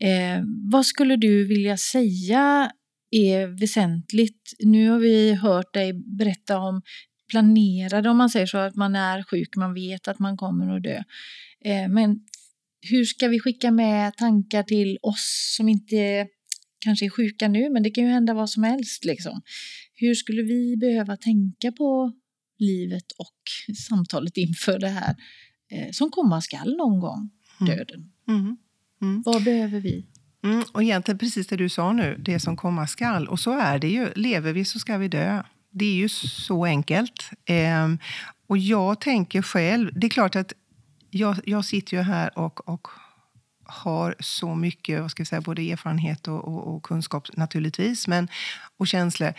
Eh, 0.00 0.44
vad 0.72 0.86
skulle 0.86 1.16
du 1.16 1.44
vilja 1.44 1.76
säga 1.76 2.72
är 3.12 3.46
väsentligt? 3.46 4.52
Nu 4.58 4.88
har 4.88 4.98
vi 4.98 5.34
hört 5.34 5.74
dig 5.74 5.92
berätta 5.92 6.58
om 6.58 6.82
planerade, 7.30 8.10
om 8.10 8.16
man 8.16 8.30
säger 8.30 8.46
så, 8.46 8.58
att 8.58 8.76
man 8.76 8.96
är 8.96 9.22
sjuk, 9.22 9.56
man 9.56 9.74
vet 9.74 10.08
att 10.08 10.18
man 10.18 10.36
kommer 10.36 10.76
att 10.76 10.82
dö. 10.82 11.02
Eh, 11.64 11.88
men 11.88 12.20
hur 12.90 13.04
ska 13.04 13.28
vi 13.28 13.40
skicka 13.40 13.70
med 13.70 14.16
tankar 14.16 14.62
till 14.62 14.98
oss 15.02 15.54
som 15.56 15.68
inte 15.68 16.26
kanske 16.84 17.06
är 17.06 17.10
sjuka 17.10 17.48
nu, 17.48 17.70
men 17.70 17.82
det 17.82 17.90
kan 17.90 18.04
ju 18.04 18.10
hända 18.10 18.34
vad 18.34 18.50
som 18.50 18.62
helst. 18.62 19.04
Liksom. 19.04 19.42
Hur 19.94 20.14
skulle 20.14 20.42
vi 20.42 20.76
behöva 20.76 21.16
tänka 21.16 21.72
på 21.72 22.12
livet 22.58 23.12
och 23.18 23.74
samtalet 23.88 24.36
inför 24.36 24.78
det 24.78 24.88
här 24.88 25.16
eh, 25.70 25.90
som 25.90 26.10
komma 26.10 26.40
skall 26.40 26.76
någon 26.76 27.00
gång, 27.00 27.30
mm. 27.60 27.76
döden? 27.76 28.12
Mm. 28.28 28.40
Mm. 28.40 28.56
Mm. 29.02 29.22
Vad 29.24 29.44
behöver 29.44 29.80
vi? 29.80 30.06
Mm, 30.44 30.64
och 30.72 30.82
egentligen 30.82 31.18
precis 31.18 31.46
det 31.46 31.56
du 31.56 31.68
sa 31.68 31.92
nu, 31.92 32.16
det 32.18 32.40
som 32.40 32.56
komma 32.56 32.86
skall. 32.86 33.28
Och 33.28 33.40
så 33.40 33.58
är 33.58 33.78
det 33.78 33.88
ju. 33.88 34.12
Lever 34.14 34.52
vi 34.52 34.64
så 34.64 34.78
ska 34.78 34.98
vi 34.98 35.08
dö. 35.08 35.42
Det 35.70 35.84
är 35.84 35.94
ju 35.94 36.08
så 36.08 36.64
enkelt. 36.64 37.30
Eh, 37.44 37.88
och 38.46 38.58
jag 38.58 39.00
tänker 39.00 39.42
själv, 39.42 39.90
det 39.94 40.06
är 40.06 40.10
klart 40.10 40.36
att 40.36 40.52
jag, 41.10 41.40
jag 41.44 41.64
sitter 41.64 41.96
ju 41.96 42.02
här 42.02 42.38
och, 42.38 42.68
och 42.68 42.88
har 43.64 44.14
så 44.20 44.54
mycket 44.54 45.00
vad 45.00 45.10
ska 45.10 45.20
jag 45.20 45.26
säga, 45.26 45.40
både 45.40 45.72
erfarenhet 45.72 46.28
och, 46.28 46.44
och, 46.44 46.74
och, 46.74 46.82
kunskap 46.82 47.36
naturligtvis, 47.36 48.08
men, 48.08 48.28
och 48.76 48.86
känslor. 48.86 49.32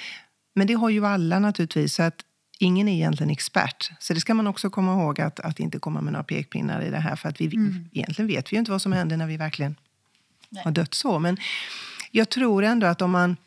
Men 0.55 0.67
det 0.67 0.73
har 0.73 0.89
ju 0.89 1.05
alla 1.05 1.39
naturligtvis. 1.39 1.95
Så 1.95 2.03
att 2.03 2.15
ingen 2.59 2.87
är 2.87 2.93
egentligen 2.93 3.29
expert. 3.29 3.91
Så 3.99 4.13
det 4.13 4.19
ska 4.19 4.33
man 4.33 4.47
också 4.47 4.69
komma 4.69 4.93
ihåg, 4.93 5.21
att, 5.21 5.39
att 5.39 5.59
inte 5.59 5.79
komma 5.79 6.01
med 6.01 6.13
några 6.13 6.23
pekpinnar 6.23 6.81
i 6.81 6.89
det 6.89 6.99
här. 6.99 7.15
För 7.15 7.29
att 7.29 7.41
vi, 7.41 7.45
mm. 7.45 7.89
egentligen 7.91 8.27
vet 8.27 8.51
vi 8.51 8.55
ju 8.55 8.59
inte 8.59 8.71
vad 8.71 8.81
som 8.81 8.93
händer 8.93 9.17
när 9.17 9.27
vi 9.27 9.37
verkligen 9.37 9.75
Nej. 10.53 10.63
har 10.63 10.71
dött 10.71 10.93
så. 10.93 11.19
Men 11.19 11.37
jag 12.11 12.29
tror 12.29 12.63
ändå 12.63 12.87
att 12.87 13.01
om 13.01 13.11
man, 13.11 13.37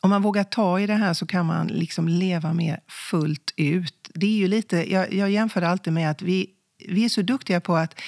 om 0.00 0.10
man 0.10 0.22
vågar 0.22 0.44
ta 0.44 0.80
i 0.80 0.86
det 0.86 0.94
här 0.94 1.14
så 1.14 1.26
kan 1.26 1.46
man 1.46 1.66
liksom 1.66 2.08
leva 2.08 2.52
mer 2.52 2.80
fullt 3.10 3.54
ut. 3.56 4.10
Det 4.14 4.26
är 4.26 4.36
ju 4.36 4.48
lite, 4.48 4.92
jag, 4.92 5.12
jag 5.12 5.30
jämför 5.30 5.62
alltid 5.62 5.92
med 5.92 6.10
att 6.10 6.22
vi 6.22 6.50
vi 6.88 7.04
är 7.04 7.08
så 7.08 7.22
duktiga 7.22 7.60
på 7.60 7.76
att 7.76 8.00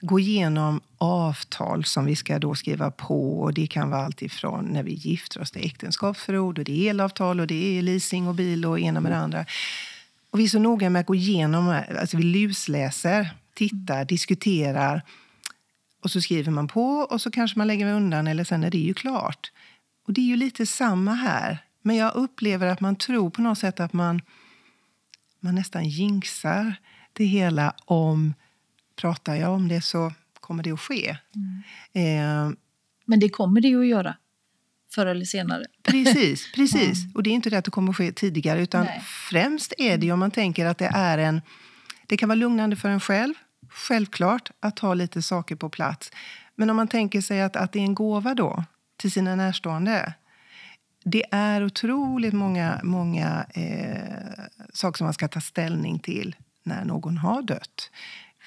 gå 0.00 0.20
igenom 0.20 0.80
avtal 0.98 1.84
som 1.84 2.04
vi 2.04 2.16
ska 2.16 2.38
då 2.38 2.54
skriva 2.54 2.90
på. 2.90 3.40
Och 3.40 3.54
det 3.54 3.66
kan 3.66 3.90
vara 3.90 4.04
allt 4.04 4.22
ifrån 4.22 4.64
när 4.64 4.82
vi 4.82 4.92
gifter 4.92 5.40
oss, 5.40 5.50
det 5.50 5.60
är 5.60 5.66
äktenskapsförord, 5.66 6.58
och 6.58 6.64
det 6.64 6.86
är 6.86 6.90
elavtal, 6.90 7.40
och 7.40 7.46
det 7.46 7.78
är 7.78 7.82
leasing 7.82 8.28
och 8.28 8.34
bil 8.34 8.64
och 8.64 8.80
ena 8.80 9.00
med 9.00 9.12
det 9.12 9.18
andra. 9.18 9.44
Och 10.30 10.38
vi 10.38 10.44
är 10.44 10.48
så 10.48 10.58
noga 10.58 10.90
med 10.90 11.00
att 11.00 11.06
gå 11.06 11.14
igenom, 11.14 11.80
alltså 12.00 12.16
vi 12.16 12.22
lusläser, 12.22 13.30
tittar, 13.54 14.04
diskuterar. 14.04 15.02
Och 16.02 16.10
så 16.10 16.20
skriver 16.20 16.52
man 16.52 16.68
på 16.68 16.82
och 16.82 17.20
så 17.20 17.30
kanske 17.30 17.58
man 17.58 17.66
lägger 17.66 17.92
undan 17.92 18.26
eller 18.26 18.44
sen 18.44 18.64
är 18.64 18.70
det 18.70 18.78
ju 18.78 18.94
klart. 18.94 19.52
Och 20.06 20.12
det 20.12 20.20
är 20.20 20.24
ju 20.24 20.36
lite 20.36 20.66
samma 20.66 21.14
här. 21.14 21.58
Men 21.82 21.96
jag 21.96 22.14
upplever 22.14 22.66
att 22.66 22.80
man 22.80 22.96
tror 22.96 23.30
på 23.30 23.42
något 23.42 23.58
sätt 23.58 23.80
att 23.80 23.92
man, 23.92 24.22
man 25.40 25.54
nästan 25.54 25.88
jinxar 25.88 26.74
det 27.12 27.24
hela 27.24 27.74
om 27.84 28.34
pratar 28.96 29.34
jag 29.34 29.52
om 29.52 29.68
det 29.68 29.80
så 29.80 30.12
kommer 30.40 30.62
det 30.62 30.72
att 30.72 30.80
ske. 30.80 31.16
Mm. 31.34 32.48
Eh, 32.48 32.56
Men 33.04 33.20
det 33.20 33.28
kommer 33.28 33.60
det 33.60 33.68
ju 33.68 33.80
att 33.80 33.86
göra 33.86 34.16
förr 34.94 35.06
eller 35.06 35.24
senare. 35.24 35.64
Precis, 35.82 36.52
precis. 36.54 37.04
Mm. 37.04 37.14
Och 37.14 37.22
det 37.22 37.30
är 37.30 37.34
inte 37.34 37.50
det 37.50 37.58
att 37.58 37.64
det 37.64 37.70
kommer 37.70 37.90
att 37.90 37.96
ske 37.96 38.12
tidigare 38.12 38.62
utan 38.62 38.84
Nej. 38.84 39.02
främst 39.30 39.72
är 39.78 39.98
det 39.98 40.12
om 40.12 40.18
man 40.18 40.30
tänker 40.30 40.66
att 40.66 40.78
det 40.78 40.90
är 40.94 41.18
en... 41.18 41.40
Det 42.06 42.16
kan 42.16 42.28
vara 42.28 42.36
lugnande 42.36 42.76
för 42.76 42.88
en 42.88 43.00
själv, 43.00 43.34
självklart, 43.68 44.50
att 44.60 44.78
ha 44.78 44.94
lite 44.94 45.22
saker 45.22 45.56
på 45.56 45.68
plats. 45.68 46.10
Men 46.54 46.70
om 46.70 46.76
man 46.76 46.88
tänker 46.88 47.20
sig 47.20 47.42
att, 47.42 47.56
att 47.56 47.72
det 47.72 47.78
är 47.78 47.84
en 47.84 47.94
gåva 47.94 48.34
då 48.34 48.64
till 48.96 49.12
sina 49.12 49.36
närstående. 49.36 50.14
Det 51.04 51.24
är 51.30 51.64
otroligt 51.64 52.34
många, 52.34 52.80
många 52.82 53.46
eh, 53.54 54.44
saker 54.72 54.98
som 54.98 55.04
man 55.04 55.14
ska 55.14 55.28
ta 55.28 55.40
ställning 55.40 55.98
till 55.98 56.36
när 56.62 56.84
någon 56.84 57.18
har 57.18 57.42
dött. 57.42 57.90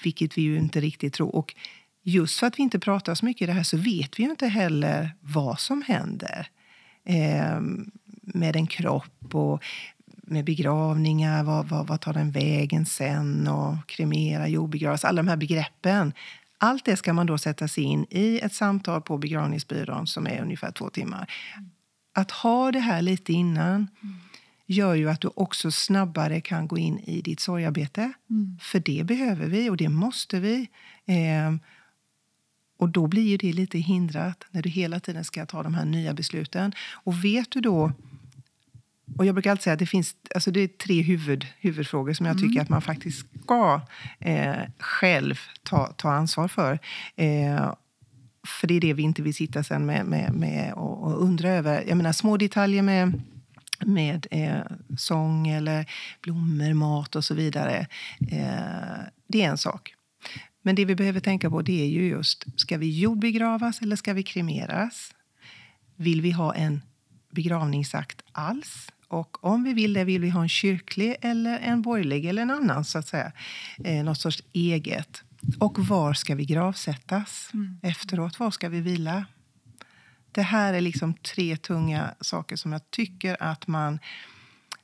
Vilket 0.03 0.37
vi 0.37 0.41
ju 0.41 0.57
inte 0.57 0.79
riktigt 0.79 1.13
tror. 1.13 1.35
Och 1.35 1.55
just 2.03 2.39
för 2.39 2.47
att 2.47 2.59
vi 2.59 2.63
inte 2.63 2.79
pratar 2.79 3.15
så 3.15 3.25
mycket 3.25 3.41
i 3.41 3.45
det 3.45 3.53
här 3.53 3.63
så 3.63 3.77
vet 3.77 4.19
vi 4.19 4.23
ju 4.23 4.29
inte 4.29 4.47
heller 4.47 5.15
vad 5.19 5.59
som 5.59 5.81
händer 5.81 6.47
eh, 7.05 7.61
med 8.21 8.55
en 8.55 8.67
kropp 8.67 9.35
och 9.35 9.63
med 10.31 10.45
begravningar. 10.45 11.43
Vad, 11.43 11.65
vad, 11.69 11.87
vad 11.87 12.01
tar 12.01 12.13
den 12.13 12.31
vägen 12.31 12.85
sen? 12.85 13.47
Och 13.47 13.75
kremera, 13.87 14.47
jordbegravas. 14.47 15.05
Alla 15.05 15.21
de 15.21 15.27
här 15.27 15.37
begreppen. 15.37 16.13
Allt 16.57 16.85
det 16.85 16.97
ska 16.97 17.13
man 17.13 17.25
då 17.25 17.37
sätta 17.37 17.67
sig 17.67 17.83
in 17.83 18.05
i 18.09 18.39
ett 18.39 18.53
samtal 18.53 19.01
på 19.01 19.17
begravningsbyrån 19.17 20.07
som 20.07 20.27
är 20.27 20.41
ungefär 20.41 20.71
två 20.71 20.89
timmar. 20.89 21.33
Att 22.13 22.31
ha 22.31 22.71
det 22.71 22.79
här 22.79 23.01
lite 23.01 23.33
innan 23.33 23.87
gör 24.65 24.95
ju 24.95 25.09
att 25.09 25.21
du 25.21 25.29
också 25.35 25.71
snabbare 25.71 26.41
kan 26.41 26.67
gå 26.67 26.77
in 26.77 26.99
i 26.99 27.21
ditt 27.21 27.39
sorgarbete. 27.39 28.13
Mm. 28.29 28.57
För 28.61 28.79
det 28.79 29.03
behöver 29.03 29.47
vi 29.47 29.69
och 29.69 29.77
det 29.77 29.89
måste 29.89 30.39
vi. 30.39 30.69
Eh, 31.05 31.55
och 32.77 32.89
då 32.89 33.07
blir 33.07 33.27
ju 33.27 33.37
det 33.37 33.53
lite 33.53 33.77
hindrat 33.77 34.43
när 34.51 34.61
du 34.61 34.69
hela 34.69 34.99
tiden 34.99 35.23
ska 35.23 35.45
ta 35.45 35.63
de 35.63 35.73
här 35.73 35.85
nya 35.85 36.13
besluten. 36.13 36.73
Och 37.03 37.25
vet 37.25 37.51
du 37.51 37.61
då... 37.61 37.91
Och 39.17 39.25
jag 39.25 39.35
brukar 39.35 39.51
alltid 39.51 39.63
säga 39.63 39.73
att 39.73 39.79
det 39.79 39.85
finns 39.85 40.15
alltså 40.35 40.51
det 40.51 40.59
är 40.59 40.67
tre 40.67 41.01
huvud, 41.01 41.47
huvudfrågor 41.59 42.13
som 42.13 42.25
jag 42.25 42.37
mm. 42.37 42.49
tycker 42.49 42.61
att 42.61 42.69
man 42.69 42.81
faktiskt 42.81 43.27
ska 43.43 43.81
eh, 44.19 44.55
själv 44.79 45.39
ta, 45.63 45.87
ta 45.87 46.11
ansvar 46.11 46.47
för. 46.47 46.79
Eh, 47.15 47.73
för 48.47 48.67
det 48.67 48.73
är 48.73 48.81
det 48.81 48.93
vi 48.93 49.03
inte 49.03 49.21
vill 49.21 49.33
sitta 49.33 49.63
sen 49.63 49.85
med, 49.85 50.05
med, 50.05 50.33
med 50.33 50.73
och, 50.73 51.03
och 51.03 51.23
undra 51.23 51.49
över. 51.49 51.83
Jag 51.87 51.97
menar 51.97 52.11
små 52.11 52.37
detaljer 52.37 52.81
med 52.81 53.21
med 53.85 54.27
eh, 54.31 54.61
sång 54.97 55.47
eller 55.47 55.85
blommor, 56.21 56.73
mat 56.73 57.15
och 57.15 57.25
så 57.25 57.33
vidare. 57.33 57.87
Eh, 58.31 58.99
det 59.27 59.43
är 59.43 59.49
en 59.49 59.57
sak. 59.57 59.95
Men 60.61 60.75
det 60.75 60.85
vi 60.85 60.95
behöver 60.95 61.19
tänka 61.19 61.49
på 61.49 61.61
det 61.61 61.81
är 61.81 61.87
ju 61.87 62.07
just, 62.07 62.59
ska 62.59 62.77
vi 62.77 62.99
jordbegravas 62.99 63.81
eller 63.81 63.95
ska 63.95 64.13
vi 64.13 64.23
kremeras? 64.23 65.15
Vill 65.95 66.21
vi 66.21 66.31
ha 66.31 66.55
en 66.55 66.81
begravningsakt 67.31 68.21
alls? 68.31 68.91
Och 69.11 69.43
om 69.43 69.63
vi 69.63 69.73
vill 69.73 69.93
det, 69.93 70.03
vill 70.03 70.21
vi 70.21 70.29
ha 70.29 70.41
en 70.41 70.49
kyrklig 70.49 71.15
eller 71.21 71.59
en 71.59 71.81
borgerlig 71.81 72.25
eller 72.25 72.41
en 72.41 72.51
annan 72.51 72.85
så 72.85 72.97
att 72.97 73.07
säga? 73.07 73.31
Eh, 73.83 74.03
något 74.03 74.17
sorts 74.17 74.43
eget. 74.53 75.23
Och 75.59 75.79
var 75.79 76.13
ska 76.13 76.35
vi 76.35 76.45
gravsättas 76.45 77.49
mm. 77.53 77.79
efteråt? 77.83 78.39
Var 78.39 78.51
ska 78.51 78.69
vi 78.69 78.81
vila? 78.81 79.25
Det 80.31 80.41
här 80.41 80.73
är 80.73 80.81
liksom 80.81 81.13
tre 81.13 81.57
tunga 81.57 82.13
saker 82.21 82.55
som 82.55 82.71
jag 82.71 82.91
tycker 82.91 83.43
att 83.43 83.67
man... 83.67 83.99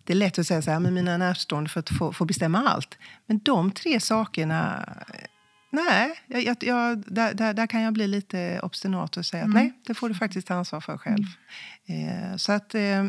Det 0.03 0.13
är 0.13 0.17
lätt 0.17 0.39
att 0.39 0.47
säga 0.47 0.61
så 0.61 0.71
här, 0.71 0.79
men 0.79 0.93
mina 0.93 1.17
närstående 1.17 1.69
får, 1.69 1.97
få, 1.97 2.13
få 2.13 2.25
bestämma 2.25 2.67
allt. 2.67 2.97
Men 3.25 3.39
de 3.39 3.71
tre 3.71 3.99
sakerna... 3.99 4.89
Nej, 5.69 6.19
jag, 6.27 6.63
jag, 6.63 7.03
där, 7.13 7.33
där, 7.33 7.53
där, 7.53 7.67
kan 7.67 7.81
jag 7.81 7.93
bli 7.93 8.07
lite 8.07 8.59
obstinat 8.63 9.17
och 9.17 9.25
säga 9.25 9.43
mm. 9.43 9.57
att 9.57 9.63
nej, 9.63 9.73
det 9.85 9.93
får 9.93 10.09
du 10.09 10.15
faktiskt 10.15 10.47
ta 10.47 10.53
ansvar 10.53 10.81
för 10.81 10.97
själv. 10.97 11.25
Mm. 11.85 12.31
Eh, 12.31 12.37
så 12.37 12.51
att, 12.51 12.75
eh, 12.75 13.05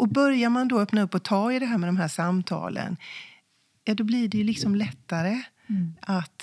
och 0.00 0.08
börjar 0.08 0.50
man 0.50 0.68
då 0.68 0.80
öppna 0.80 1.02
upp 1.02 1.14
och 1.14 1.22
ta 1.22 1.52
i 1.52 1.58
det 1.58 1.66
här 1.66 1.78
med 1.78 1.88
de 1.88 1.96
här 1.96 2.08
samtalen, 2.08 2.96
ja, 3.84 3.94
då 3.94 4.04
blir 4.04 4.28
det 4.28 4.38
ju 4.38 4.44
liksom 4.44 4.74
lättare 4.74 5.42
mm. 5.68 5.94
att 6.00 6.42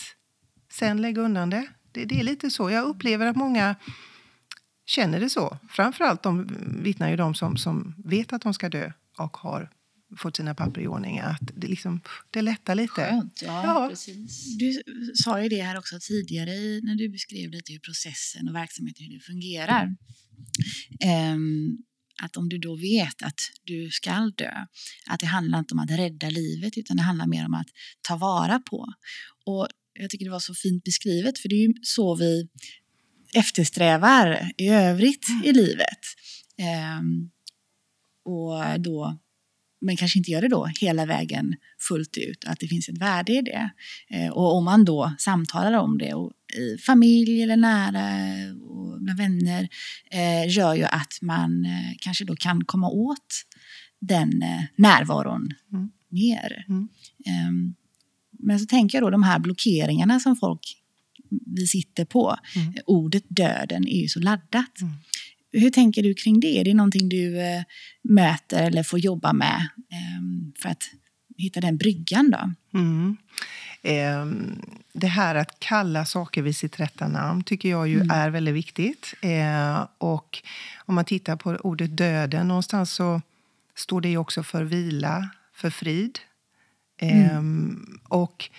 sen 0.71 1.01
lägga 1.01 1.21
undan 1.21 1.49
det. 1.49 1.67
det. 1.91 2.05
Det 2.05 2.19
är 2.19 2.23
lite 2.23 2.49
så. 2.49 2.69
Jag 2.69 2.85
upplever 2.85 3.25
att 3.25 3.35
många 3.35 3.75
känner 4.85 5.19
det 5.19 5.29
så. 5.29 5.57
Framförallt 5.69 6.23
de 6.23 6.47
vittnar 6.83 7.09
ju 7.09 7.15
de 7.15 7.35
som, 7.35 7.57
som 7.57 7.95
vet 8.05 8.33
att 8.33 8.41
de 8.41 8.53
ska 8.53 8.69
dö 8.69 8.91
och 9.17 9.37
har 9.37 9.69
fått 10.17 10.35
sina 10.35 10.55
papper 10.55 10.81
i 10.81 10.87
ordning. 10.87 11.19
Att 11.19 11.51
det, 11.55 11.67
liksom, 11.67 12.01
det 12.31 12.41
lättar 12.41 12.75
lite. 12.75 12.93
Skönt, 12.93 13.41
ja, 13.41 13.63
ja. 13.63 13.89
Precis. 13.89 14.57
Du 14.57 14.83
sa 15.15 15.43
ju 15.43 15.49
det 15.49 15.61
här 15.61 15.77
också 15.77 15.99
tidigare 16.01 16.51
när 16.83 16.95
du 16.95 17.09
beskrev 17.09 17.51
lite 17.51 17.73
hur 17.73 17.79
processen 17.79 18.49
och 18.49 18.55
verksamheten 18.55 19.05
hur 19.05 19.13
det 19.13 19.19
fungerar. 19.19 19.95
Um, 21.33 21.83
att 22.23 22.37
om 22.37 22.49
du 22.49 22.57
då 22.57 22.75
vet 22.75 23.23
att 23.23 23.39
du 23.63 23.91
ska 23.91 24.31
dö, 24.35 24.51
att 25.05 25.19
det 25.19 25.25
handlar 25.25 25.59
inte 25.59 25.73
om 25.73 25.79
att 25.79 25.91
rädda 25.91 26.29
livet 26.29 26.77
utan 26.77 26.97
det 26.97 27.03
handlar 27.03 27.27
mer 27.27 27.45
om 27.45 27.53
att 27.53 27.67
ta 28.01 28.15
vara 28.15 28.59
på. 28.59 28.93
Och 29.45 29.67
jag 29.99 30.09
tycker 30.09 30.25
det 30.25 30.31
var 30.31 30.39
så 30.39 30.53
fint 30.53 30.83
beskrivet 30.83 31.39
för 31.39 31.49
det 31.49 31.55
är 31.55 31.67
ju 31.67 31.73
så 31.81 32.15
vi 32.15 32.47
eftersträvar 33.33 34.51
i 34.57 34.69
övrigt 34.69 35.29
mm. 35.29 35.43
i 35.43 35.53
livet. 35.53 35.99
Um, 36.99 37.31
och 38.25 38.81
då, 38.81 39.17
men 39.81 39.97
kanske 39.97 40.19
inte 40.19 40.31
gör 40.31 40.41
det 40.41 40.47
då 40.47 40.65
hela 40.81 41.05
vägen 41.05 41.55
fullt 41.87 42.17
ut, 42.17 42.45
att 42.45 42.59
det 42.59 42.67
finns 42.67 42.89
ett 42.89 42.97
värde 42.97 43.31
i 43.31 43.41
det. 43.41 43.69
Uh, 44.15 44.29
och 44.29 44.55
om 44.55 44.65
man 44.65 44.85
då 44.85 45.15
samtalar 45.19 45.73
om 45.73 45.97
det 45.97 46.13
och 46.13 46.31
i 46.55 46.77
familj 46.77 47.43
eller 47.43 47.57
nära 47.57 48.07
och 48.61 49.01
bland 49.01 49.19
vänner 49.19 49.69
uh, 50.13 50.55
gör 50.55 50.75
ju 50.75 50.83
att 50.83 51.17
man 51.21 51.65
uh, 51.65 51.93
kanske 51.99 52.25
då 52.25 52.35
kan 52.35 52.65
komma 52.65 52.89
åt 52.89 53.43
den 53.99 54.43
närvaron 54.75 55.49
mm. 55.73 55.89
mer. 56.09 56.65
Mm. 56.67 56.89
Um, 57.49 57.75
men 58.39 58.59
så 58.59 58.65
tänker 58.65 58.97
jag 58.97 59.03
då 59.03 59.09
de 59.09 59.23
här 59.23 59.39
blockeringarna 59.39 60.19
som 60.19 60.35
folk 60.35 60.77
vi 61.55 61.67
sitter 61.67 62.05
på. 62.05 62.37
Mm. 62.55 62.73
Ordet 62.85 63.23
döden 63.27 63.87
är 63.87 64.01
ju 64.01 64.07
så 64.07 64.19
laddat. 64.19 64.81
Mm. 64.81 64.93
Hur 65.51 65.69
tänker 65.69 66.03
du 66.03 66.13
kring 66.13 66.39
det? 66.39 66.59
Är 66.59 66.63
det 66.63 66.73
någonting 66.73 67.09
du 67.09 67.39
eh, 67.39 67.63
möter 68.01 68.63
eller 68.63 68.83
får 68.83 68.99
jobba 68.99 69.33
med 69.33 69.69
eh, 69.91 70.21
för 70.61 70.69
att 70.69 70.83
hitta 71.37 71.61
den 71.61 71.77
bryggan? 71.77 72.31
Då? 72.31 72.53
Eh, 73.87 74.25
det 74.93 75.07
här 75.07 75.35
att 75.35 75.59
kalla 75.59 76.05
saker 76.05 76.41
vid 76.41 76.55
sitt 76.55 76.79
rätta 76.79 77.07
namn 77.07 77.43
tycker 77.43 77.69
jag 77.69 77.87
ju 77.87 77.95
mm. 77.95 78.09
är 78.09 78.29
väldigt 78.29 78.55
viktigt. 78.55 79.13
Eh, 79.21 79.87
och 79.97 80.43
om 80.85 80.95
man 80.95 81.05
tittar 81.05 81.35
på 81.35 81.49
ordet 81.55 81.97
döden, 81.97 82.47
någonstans 82.47 82.91
så 82.91 83.21
står 83.75 84.01
det 84.01 84.17
också 84.17 84.43
för 84.43 84.63
vila, 84.63 85.29
för 85.53 85.69
frid. 85.69 86.19
Mm. 87.01 87.29
Ehm, 87.29 87.99
och 88.03 88.49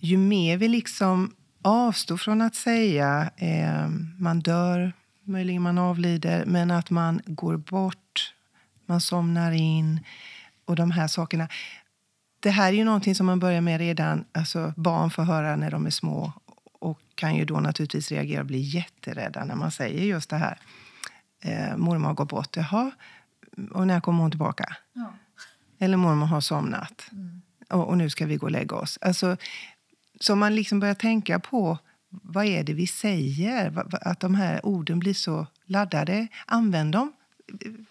ju 0.00 0.16
mer 0.16 0.56
vi 0.56 0.68
liksom 0.68 1.34
avstå 1.62 2.18
från 2.18 2.40
att 2.40 2.54
säga 2.54 3.30
eh, 3.36 3.88
man 4.18 4.40
dör, 4.40 4.92
möjligen 5.24 5.62
man 5.62 5.78
avlider, 5.78 6.44
men 6.46 6.70
att 6.70 6.90
man 6.90 7.20
går 7.26 7.56
bort, 7.56 8.34
man 8.86 9.00
somnar 9.00 9.52
in 9.52 10.00
och 10.64 10.76
de 10.76 10.90
här 10.90 11.08
sakerna. 11.08 11.48
Det 12.40 12.50
här 12.50 12.72
är 12.72 12.76
ju 12.76 12.84
någonting 12.84 13.14
som 13.14 13.26
man 13.26 13.38
börjar 13.38 13.60
med 13.60 13.78
redan, 13.78 14.24
alltså 14.32 14.72
barn 14.76 15.10
får 15.10 15.22
höra 15.22 15.56
när 15.56 15.70
de 15.70 15.86
är 15.86 15.90
små 15.90 16.32
och 16.80 17.00
kan 17.14 17.36
ju 17.36 17.44
då 17.44 17.60
naturligtvis 17.60 18.10
reagera 18.10 18.40
och 18.40 18.46
bli 18.46 18.58
jätterädda 18.58 19.44
när 19.44 19.54
man 19.54 19.70
säger 19.70 20.04
just 20.04 20.30
det 20.30 20.36
här. 20.36 20.58
Eh, 21.40 21.76
mormor 21.76 22.06
har 22.06 22.14
gått 22.14 22.28
bort. 22.28 22.56
Jaha, 22.56 22.90
och 23.70 23.86
när 23.86 24.00
kommer 24.00 24.22
hon 24.22 24.30
tillbaka? 24.30 24.76
Ja. 24.92 25.12
Eller 25.78 25.96
mormor 25.96 26.26
har 26.26 26.40
somnat. 26.40 27.08
Mm. 27.12 27.42
Och, 27.68 27.88
och, 27.88 27.98
nu 27.98 28.10
ska 28.10 28.26
vi 28.26 28.36
gå 28.36 28.46
och 28.46 28.52
lägga 28.52 28.76
oss. 28.76 28.98
Alltså, 29.00 29.36
så 30.20 30.36
man 30.36 30.54
liksom 30.54 30.80
börjar 30.80 30.94
tänka 30.94 31.38
på 31.38 31.78
vad 32.08 32.44
är 32.44 32.64
det 32.64 32.74
vi 32.74 32.86
säger? 32.86 33.84
Att 34.08 34.20
de 34.20 34.34
här 34.34 34.66
orden 34.66 34.98
blir 34.98 35.14
så 35.14 35.46
laddade. 35.64 36.28
Använd 36.46 36.92
dem 36.92 37.12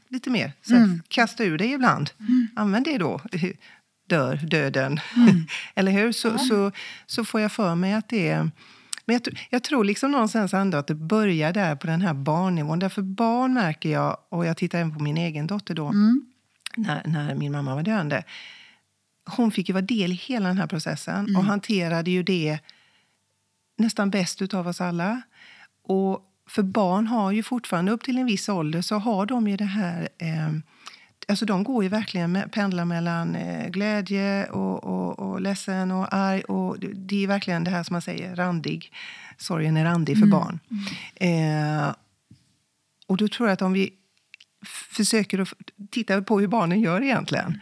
lite 0.07 0.29
mer. 0.29 0.53
Så 0.61 0.75
mm. 0.75 1.01
Kasta 1.07 1.43
ur 1.43 1.57
dig 1.57 1.71
ibland. 1.71 2.09
Mm. 2.19 2.47
Använd 2.55 2.85
det 2.85 2.97
då. 2.97 3.21
Dör, 4.09 4.35
döden. 4.35 4.99
Mm. 5.15 5.47
Eller 5.75 5.91
hur? 5.91 6.11
Så, 6.11 6.27
ja. 6.27 6.37
så, 6.37 6.71
så 7.05 7.25
får 7.25 7.41
jag 7.41 7.51
för 7.51 7.75
mig 7.75 7.93
att 7.93 8.09
det 8.09 8.29
är... 8.29 8.51
Men 9.05 9.13
jag, 9.13 9.39
jag, 9.49 9.63
tror 9.63 9.83
liksom 9.83 10.11
någonstans 10.11 10.53
ändå 10.53 10.77
att 10.77 10.87
det 10.87 10.95
börjar 10.95 11.53
där 11.53 11.75
på 11.75 11.87
den 11.87 12.01
här 12.01 12.13
barnnivån. 12.13 12.79
Därför 12.79 13.01
barn 13.01 13.53
märker 13.53 13.89
jag, 13.89 14.17
och 14.29 14.45
jag 14.45 14.57
tittar 14.57 14.79
även 14.79 14.93
på 14.93 15.03
min 15.03 15.17
egen 15.17 15.47
dotter 15.47 15.73
då, 15.73 15.87
mm. 15.87 16.25
när, 16.75 17.01
när 17.05 17.35
min 17.35 17.51
mamma 17.51 17.75
var 17.75 17.83
döende 17.83 18.23
hon 19.29 19.51
fick 19.51 19.69
ju 19.69 19.73
vara 19.73 19.85
del 19.85 20.11
i 20.11 20.15
hela 20.15 20.47
den 20.47 20.57
här 20.57 20.67
processen 20.67 21.19
Mm. 21.19 21.35
och 21.35 21.43
hanterade 21.43 22.11
ju 22.11 22.23
det 22.23 22.59
nästan 23.77 24.09
bäst 24.09 24.41
utav 24.41 24.67
oss 24.67 24.81
alla. 24.81 25.21
Och 25.83 26.25
för 26.47 26.63
barn 26.63 27.07
har 27.07 27.31
ju 27.31 27.43
fortfarande 27.43 27.91
upp 27.91 28.03
till 28.03 28.17
en 28.17 28.25
viss 28.25 28.49
ålder 28.49 28.81
så 28.81 28.95
har 28.95 29.25
de 29.25 29.47
ju 29.47 29.57
det 29.57 29.65
här 29.65 30.09
eh, 30.17 30.49
Alltså 31.29 31.45
de 31.45 31.63
går 31.63 31.83
ju 31.83 31.89
verkligen 31.89 32.31
med, 32.31 32.51
pendlar 32.51 32.85
mellan 32.85 33.35
eh, 33.35 33.69
glädje 33.69 34.45
och, 34.45 34.83
och, 34.83 35.19
och 35.19 35.41
ledsen 35.41 35.91
och 35.91 36.13
arg. 36.13 36.41
Och 36.41 36.79
det- 36.79 37.23
är 37.23 37.27
verkligen 37.27 37.63
det 37.63 37.71
här 37.71 37.83
som 37.83 37.93
man 37.93 38.01
säger, 38.01 38.35
randig. 38.35 38.93
Sorgen 39.37 39.77
är 39.77 39.83
randig 39.85 40.19
för 40.19 40.25
barn. 40.27 40.59
Eh, 41.15 41.93
och 43.07 43.17
då 43.17 43.27
tror 43.27 43.49
jag 43.49 43.53
att 43.53 43.61
om 43.61 43.73
vi 43.73 43.93
försöker 44.91 45.39
att 45.39 45.53
titta 45.91 46.21
på 46.21 46.39
hur 46.39 46.47
barnen 46.47 46.81
gör 46.81 47.01
egentligen 47.01 47.59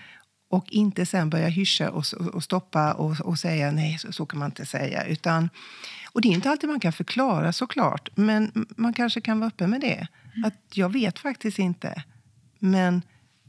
och 0.50 0.66
inte 0.72 1.06
sen 1.06 1.30
börja 1.30 1.48
hyscha 1.48 1.90
och, 1.90 2.04
och 2.34 2.44
stoppa 2.44 2.94
och, 2.94 3.20
och 3.22 3.40
säga 3.40 3.72
nej, 3.72 3.98
så, 4.00 4.12
så 4.12 4.26
kan 4.26 4.40
man 4.40 4.46
inte 4.48 4.66
säga. 4.66 5.06
Utan, 5.06 5.50
och 6.12 6.22
det 6.22 6.28
är 6.28 6.34
inte 6.34 6.50
alltid 6.50 6.70
man 6.70 6.80
kan 6.80 6.94
förklara 6.94 7.54
såklart, 7.54 8.10
men 8.16 8.66
man 8.78 8.94
kanske 8.94 9.22
kan 9.22 9.40
vara 9.40 9.48
öppen 9.48 9.70
med 9.70 9.82
det. 9.82 10.08
Att 10.46 10.78
jag 10.78 10.90
vet 10.94 11.20
faktiskt 11.20 11.60
inte, 11.60 12.04
men 12.60 13.02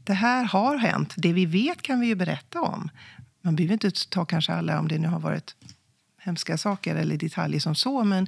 det 0.03 0.13
här 0.13 0.43
har 0.43 0.77
hänt. 0.77 1.13
Det 1.17 1.33
vi 1.33 1.45
vet 1.45 1.81
kan 1.81 1.99
vi 1.99 2.07
ju 2.07 2.15
berätta 2.15 2.61
om. 2.61 2.89
Man 3.41 3.55
behöver 3.55 3.73
inte 3.73 3.91
ta 4.09 4.25
kanske 4.25 4.53
alla 4.53 4.79
om 4.79 4.87
det 4.87 4.99
nu 4.99 5.07
har 5.07 5.19
varit 5.19 5.55
hemska 6.17 6.57
saker 6.57 6.95
eller 6.95 7.17
detaljer 7.17 7.59
som 7.59 7.75
så. 7.75 8.03
Men 8.03 8.27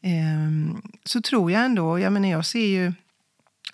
ehm, 0.00 0.82
så 1.04 1.20
tror 1.20 1.52
jag 1.52 1.64
ändå, 1.64 1.98
jag 1.98 2.12
menar 2.12 2.28
jag 2.28 2.46
ser 2.46 2.66
ju 2.66 2.92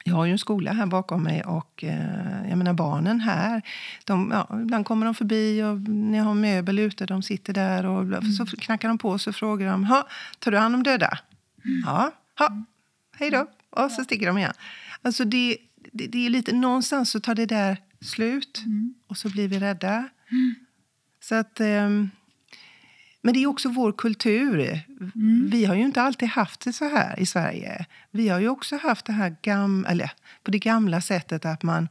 jag 0.07 0.15
har 0.15 0.25
ju 0.25 0.33
en 0.33 0.39
skola 0.39 0.73
här 0.73 0.87
bakom 0.87 1.23
mig 1.23 1.45
och 1.45 1.85
eh, 1.85 2.49
jag 2.49 2.59
menar 2.59 2.73
barnen 2.73 3.21
här, 3.21 3.63
de, 4.05 4.31
ja, 4.33 4.61
ibland 4.63 4.87
kommer 4.87 5.07
de 5.07 5.15
förbi 5.15 5.63
och 5.63 5.81
när 5.81 6.19
jag 6.19 6.25
har 6.25 6.35
möbel 6.35 6.79
ute, 6.79 7.07
de 7.07 7.23
sitter 7.23 7.53
där 7.53 7.87
och 7.87 8.25
så 8.37 8.47
knackar 8.47 8.89
de 8.89 8.99
på 8.99 9.09
och 9.09 9.21
så 9.21 9.33
frågar 9.33 9.71
de, 9.71 9.85
ha, 9.85 10.09
tar 10.39 10.51
du 10.51 10.59
hand 10.59 10.75
om 10.75 10.83
döda? 10.83 11.19
Ja, 11.87 12.11
ha, 12.39 12.65
hej 13.17 13.31
då. 13.31 13.47
Och 13.71 13.91
så 13.91 14.05
sticker 14.05 14.27
de 14.27 14.39
igen. 14.39 14.53
Alltså 15.03 15.25
det, 15.25 15.57
det, 15.92 16.07
det 16.07 16.27
är 16.27 16.31
lite, 16.31 16.53
någonstans 16.53 17.11
så 17.11 17.20
tar 17.20 17.35
det 17.35 17.47
där 17.47 17.77
slut 18.01 18.62
och 19.07 19.16
så 19.16 19.29
blir 19.29 19.49
vi 19.49 19.59
rädda. 19.59 20.09
Så 21.20 21.35
att... 21.35 21.61
ehm, 21.61 22.11
men 23.23 23.35
det 23.35 23.42
är 23.42 23.47
också 23.47 23.68
vår 23.68 23.92
kultur. 23.92 24.81
Vi 25.51 25.64
har 25.64 25.75
ju 25.75 25.83
inte 25.83 26.03
alltid 26.03 26.29
haft 26.29 26.61
det 26.61 26.73
så 26.73 26.88
här 26.88 27.20
i 27.20 27.27
Sverige. 27.27 27.87
Vi 28.11 28.29
har 28.29 28.40
ju 28.40 28.49
också 28.49 28.77
haft 28.77 29.07
det 29.07 29.12
här 29.12 29.37
gam, 29.42 29.87
eller, 29.88 30.11
på 30.42 30.51
det 30.51 30.59
gamla 30.59 31.01
sättet 31.01 31.44
att 31.44 31.62
man... 31.62 31.88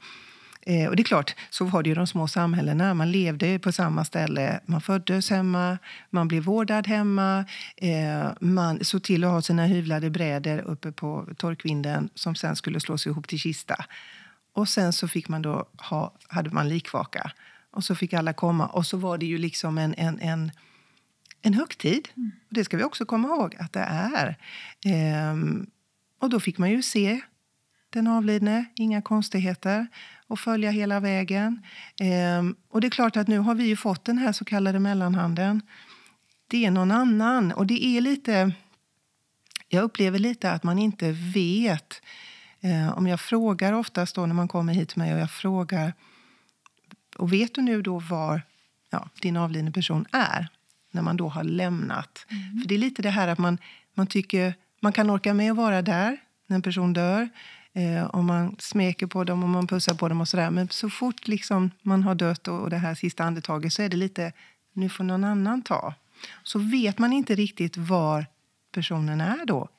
Eh, 0.65 0.89
och 0.89 0.95
det 0.95 1.01
är 1.01 1.05
klart, 1.05 1.35
så 1.49 1.65
var 1.65 1.83
det 1.83 1.89
ju 1.89 1.95
de 1.95 2.07
små 2.07 2.27
samhällena. 2.27 2.93
Man 2.93 3.11
levde 3.11 3.59
på 3.59 3.71
samma 3.71 4.05
ställe. 4.05 4.59
Man 4.65 4.81
föddes 4.81 5.29
hemma, 5.29 5.77
man 6.09 6.27
blev 6.27 6.43
vårdad 6.43 6.87
hemma. 6.87 7.45
Eh, 7.77 8.31
man 8.39 8.83
såg 8.83 9.03
till 9.03 9.23
att 9.23 9.31
ha 9.31 9.41
sina 9.41 9.65
hyvlade 9.65 10.09
brädor 10.09 10.59
uppe 10.59 10.91
på 10.91 11.27
torkvinden 11.37 12.09
som 12.15 12.35
sen 12.35 12.55
skulle 12.55 12.79
slås 12.79 13.07
ihop 13.07 13.27
till 13.27 13.39
kista. 13.39 13.85
Och 14.53 14.69
sen 14.69 14.93
så 14.93 15.07
fick 15.07 15.29
man 15.29 15.41
då 15.41 15.69
ha, 15.89 16.13
hade 16.27 16.49
man 16.49 16.69
likvaka. 16.69 17.31
Och 17.71 17.83
så 17.83 17.95
fick 17.95 18.13
alla 18.13 18.33
komma. 18.33 18.67
Och 18.67 18.85
så 18.85 18.97
var 18.97 19.17
det 19.17 19.25
ju 19.25 19.37
liksom 19.37 19.77
en, 19.77 19.93
en, 19.97 20.19
en 20.19 20.51
en 21.43 21.53
högtid. 21.53 22.09
Och 22.49 22.53
det 22.53 22.63
ska 22.63 22.77
vi 22.77 22.83
också 22.83 23.05
komma 23.05 23.27
ihåg 23.27 23.55
att 23.59 23.73
det 23.73 23.87
är. 23.89 24.37
Ehm, 24.85 25.67
och 26.19 26.29
då 26.29 26.39
fick 26.39 26.57
man 26.57 26.71
ju 26.71 26.81
se 26.81 27.21
den 27.89 28.07
avlidne, 28.07 28.65
inga 28.75 29.01
konstigheter, 29.01 29.87
och 30.33 30.39
följa 30.39 30.71
hela 30.71 30.99
vägen. 30.99 31.61
Ehm, 31.99 32.55
och 32.69 32.81
det 32.81 32.87
är 32.87 32.89
klart 32.89 33.17
att 33.17 33.27
nu 33.27 33.39
har 33.39 33.55
vi 33.55 33.75
fått 33.75 34.05
den 34.05 34.17
här 34.17 34.31
så 34.31 34.45
kallade 34.45 34.79
mellanhanden. 34.79 35.61
Det 36.47 36.65
är 36.65 36.71
någon 36.71 36.91
annan. 36.91 37.51
Och 37.51 37.67
det 37.67 37.85
är 37.85 38.01
lite... 38.01 38.51
Jag 39.67 39.83
upplever 39.83 40.19
lite 40.19 40.51
att 40.51 40.63
man 40.63 40.79
inte 40.79 41.11
vet. 41.11 42.01
Eh, 42.61 42.97
om 42.97 43.07
jag 43.07 43.19
frågar 43.19 43.73
oftast 43.73 44.15
då 44.15 44.25
när 44.25 44.33
man 44.33 44.47
kommer 44.47 44.73
hit 44.73 44.89
till 44.89 44.97
mig 44.97 45.13
och 45.13 45.19
jag 45.19 45.31
frågar 45.31 45.93
och 47.17 47.33
vet 47.33 47.55
du 47.55 47.61
nu 47.61 47.81
då 47.81 47.99
var 47.99 48.41
ja, 48.89 49.09
din 49.21 49.37
avlidne 49.37 49.71
person 49.71 50.05
är 50.11 50.47
när 50.91 51.01
man 51.01 51.17
då 51.17 51.27
har 51.27 51.43
lämnat? 51.43 52.25
För 52.61 52.67
det 52.67 52.75
är 52.75 52.79
lite 52.79 53.01
det 53.01 53.09
här 53.09 53.27
att 53.27 53.39
man, 53.39 53.57
man 53.93 54.07
tycker 54.07 54.53
man 54.79 54.93
kan 54.93 55.09
orka 55.09 55.33
med 55.33 55.51
att 55.51 55.57
vara 55.57 55.81
där 55.81 56.17
när 56.47 56.55
en 56.55 56.61
person 56.61 56.93
dör. 56.93 57.29
Eh, 57.73 58.03
och 58.03 58.23
man 58.23 58.55
smeker 58.59 59.07
på 59.07 59.23
dem 59.23 59.43
och 59.43 59.49
man 59.49 59.67
pussar 59.67 59.93
på 59.93 60.09
dem 60.09 60.21
och 60.21 60.27
sådär. 60.27 60.49
Men 60.49 60.69
så 60.69 60.89
fort 60.89 61.27
liksom 61.27 61.71
man 61.81 62.03
har 62.03 62.15
dött 62.15 62.47
och, 62.47 62.59
och 62.59 62.69
det 62.69 62.77
här 62.77 62.95
sista 62.95 63.23
andetaget 63.23 63.73
så 63.73 63.81
är 63.81 63.89
det 63.89 63.97
lite, 63.97 64.31
nu 64.73 64.89
får 64.89 65.03
någon 65.03 65.23
annan 65.23 65.61
ta. 65.61 65.93
Så 66.43 66.59
vet 66.59 66.99
man 66.99 67.13
inte 67.13 67.35
riktigt 67.35 67.77
var 67.77 68.25
personen 68.71 69.21
är 69.21 69.45
då 69.45 69.69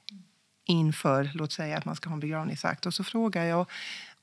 inför, 0.67 1.31
låt 1.35 1.53
säga 1.53 1.79
att 1.79 1.85
man 1.85 1.97
ska 1.97 2.09
ha 2.09 2.15
en 2.15 2.21
begravningsakt. 2.21 2.87
Och 2.87 2.95
så 2.95 3.05
frågar 3.05 3.45
jag, 3.45 3.67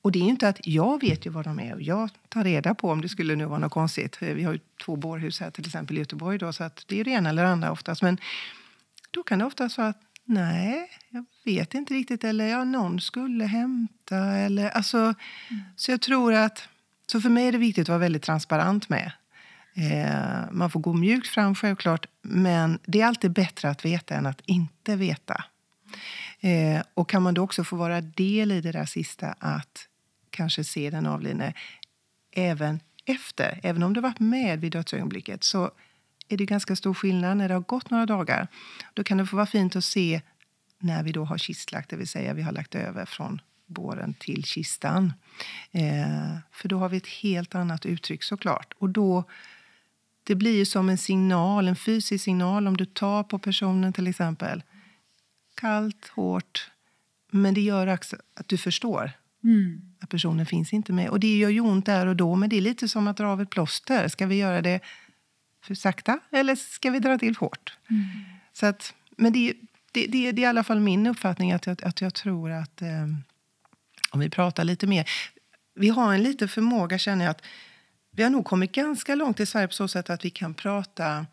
och 0.01 0.11
det 0.11 0.19
är 0.19 0.23
ju 0.23 0.29
inte 0.29 0.47
att 0.47 0.67
jag 0.67 1.01
vet 1.01 1.25
ju 1.25 1.29
var 1.29 1.43
de 1.43 1.59
är 1.59 1.73
och 1.73 1.81
jag 1.81 2.09
tar 2.29 2.43
reda 2.43 2.75
på 2.75 2.89
om 2.89 3.01
det 3.01 3.09
skulle 3.09 3.35
nu 3.35 3.45
vara 3.45 3.59
något 3.59 3.71
konstigt. 3.71 4.17
Eh, 4.21 4.33
vi 4.33 4.43
har 4.43 4.53
ju 4.53 4.59
två 4.85 4.95
bårhus 4.95 5.39
här 5.39 5.51
till 5.51 5.65
exempel 5.65 5.95
i 5.95 5.99
Göteborg 5.99 6.37
då, 6.37 6.53
så 6.53 6.63
att 6.63 6.83
det 6.87 6.99
är 6.99 7.03
det 7.03 7.11
ena 7.11 7.29
eller 7.29 7.43
det 7.43 7.49
andra 7.49 7.71
oftast. 7.71 8.01
Men 8.01 8.17
då 9.11 9.23
kan 9.23 9.39
det 9.39 9.45
oftast 9.45 9.77
vara 9.77 9.87
att 9.87 10.01
nej, 10.31 10.89
jag 11.09 11.25
vet 11.45 11.73
inte 11.73 11.93
riktigt. 11.93 12.23
Eller 12.23 12.47
ja, 12.47 12.63
någon 12.63 12.99
skulle 12.99 13.45
hämta. 13.45 14.17
Eller, 14.17 14.69
alltså, 14.69 15.13
Så 15.75 15.91
jag 15.91 16.01
tror 16.01 16.33
att... 16.33 16.67
Så 17.07 17.21
för 17.21 17.29
mig 17.29 17.47
är 17.47 17.51
det 17.51 17.57
viktigt 17.57 17.81
att 17.81 17.89
vara 17.89 17.99
väldigt 17.99 18.23
transparent 18.23 18.89
med. 18.89 19.11
Eh, 19.75 20.51
man 20.51 20.69
får 20.69 20.79
gå 20.79 20.93
mjukt 20.93 21.27
fram 21.27 21.55
självklart. 21.55 22.05
Men 22.21 22.79
det 22.85 23.01
är 23.01 23.05
alltid 23.05 23.31
bättre 23.31 23.69
att 23.69 23.85
veta 23.85 24.15
än 24.15 24.25
att 24.25 24.41
inte 24.45 24.95
veta. 24.95 25.43
Eh, 26.39 26.81
och 26.93 27.09
kan 27.09 27.23
man 27.23 27.33
då 27.33 27.43
också 27.43 27.63
få 27.63 27.75
vara 27.75 28.01
del 28.01 28.51
i 28.51 28.61
det 28.61 28.71
där 28.71 28.85
sista 28.85 29.35
att 29.39 29.87
kanske 30.29 30.63
se 30.63 30.89
den 30.89 31.05
avlidne 31.05 31.53
även 32.31 32.79
efter, 33.05 33.59
även 33.63 33.83
om 33.83 33.93
du 33.93 34.01
varit 34.01 34.19
med 34.19 34.59
vid 34.59 34.71
dödsögonblicket 34.71 35.43
så 35.43 35.71
är 36.31 36.37
det 36.37 36.45
ganska 36.45 36.75
stor 36.75 36.93
skillnad 36.93 37.37
när 37.37 37.47
det 37.47 37.53
har 37.53 37.61
gått 37.61 37.89
några 37.89 38.05
dagar. 38.05 38.47
Då 38.93 39.03
kan 39.03 39.17
det 39.17 39.25
få 39.25 39.35
vara 39.35 39.45
fint 39.45 39.75
att 39.75 39.83
se 39.83 40.21
när 40.79 41.03
vi 41.03 41.11
då 41.11 41.25
har 41.25 41.37
kistlagt, 41.37 41.89
det 41.89 41.95
vill 41.95 42.07
säga 42.07 42.33
vi 42.33 42.41
har 42.41 42.51
lagt 42.51 42.75
över 42.75 43.05
från 43.05 43.41
båren 43.65 44.13
till 44.13 44.43
kistan. 44.43 45.13
Eh, 45.71 46.37
för 46.51 46.69
då 46.69 46.77
har 46.77 46.89
vi 46.89 46.97
ett 46.97 47.07
helt 47.07 47.55
annat 47.55 47.85
uttryck 47.85 48.23
såklart. 48.23 48.73
Och 48.77 48.89
då, 48.89 49.23
det 50.23 50.35
blir 50.35 50.57
ju 50.57 50.65
som 50.65 50.89
en 50.89 50.97
signal, 50.97 51.67
en 51.67 51.75
fysisk 51.75 52.23
signal 52.23 52.67
om 52.67 52.77
du 52.77 52.85
tar 52.85 53.23
på 53.23 53.39
personen 53.39 53.93
till 53.93 54.07
exempel. 54.07 54.63
Kallt, 55.55 56.07
hårt, 56.07 56.71
men 57.31 57.53
det 57.53 57.61
gör 57.61 57.93
också 57.93 58.15
att 58.35 58.47
du 58.47 58.57
förstår 58.57 59.11
Mm. 59.43 59.81
att 59.99 60.09
personen 60.09 60.45
finns 60.45 60.73
inte 60.73 60.93
med. 60.93 61.09
Och 61.09 61.19
det 61.19 61.37
gör 61.37 61.49
ju 61.49 61.59
ont 61.59 61.85
där 61.85 62.05
och 62.07 62.15
då, 62.15 62.35
men 62.35 62.49
det 62.49 62.57
är 62.57 62.61
lite 62.61 62.87
som 62.87 63.07
att 63.07 63.17
dra 63.17 63.27
av 63.27 63.41
ett 63.41 63.49
plåster. 63.49 64.07
Ska 64.07 64.25
vi 64.25 64.35
göra 64.35 64.61
det 64.61 64.79
för 65.63 65.75
sakta 65.75 66.19
eller 66.31 66.55
ska 66.55 66.89
vi 66.89 66.99
dra 66.99 67.17
till 67.17 67.35
hårt? 67.35 67.77
Så 68.53 68.65
att, 68.65 68.93
men 69.17 69.33
det, 69.33 69.53
det, 69.91 70.07
det, 70.07 70.31
det 70.31 70.41
är 70.41 70.43
i 70.43 70.45
alla 70.45 70.63
fall 70.63 70.79
min 70.79 71.07
uppfattning 71.07 71.51
att 71.51 71.65
jag, 71.65 71.83
att 71.83 72.01
jag 72.01 72.13
tror 72.13 72.51
att 72.51 72.81
eh, 72.81 73.07
om 74.11 74.19
vi 74.19 74.29
pratar 74.29 74.63
lite 74.63 74.87
mer. 74.87 75.09
Vi 75.75 75.89
har 75.89 76.13
en 76.13 76.23
liten 76.23 76.47
förmåga, 76.47 76.97
känner 76.97 77.25
jag, 77.25 77.31
att 77.31 77.41
vi 78.11 78.23
har 78.23 78.29
nog 78.29 78.45
kommit 78.45 78.71
ganska 78.71 79.15
långt 79.15 79.39
i 79.39 79.45
Sverige 79.45 79.67
på 79.67 79.73
så 79.73 79.87
sätt 79.87 80.09
att 80.09 80.25
vi 80.25 80.29
kan 80.29 80.53
prata 80.53 81.25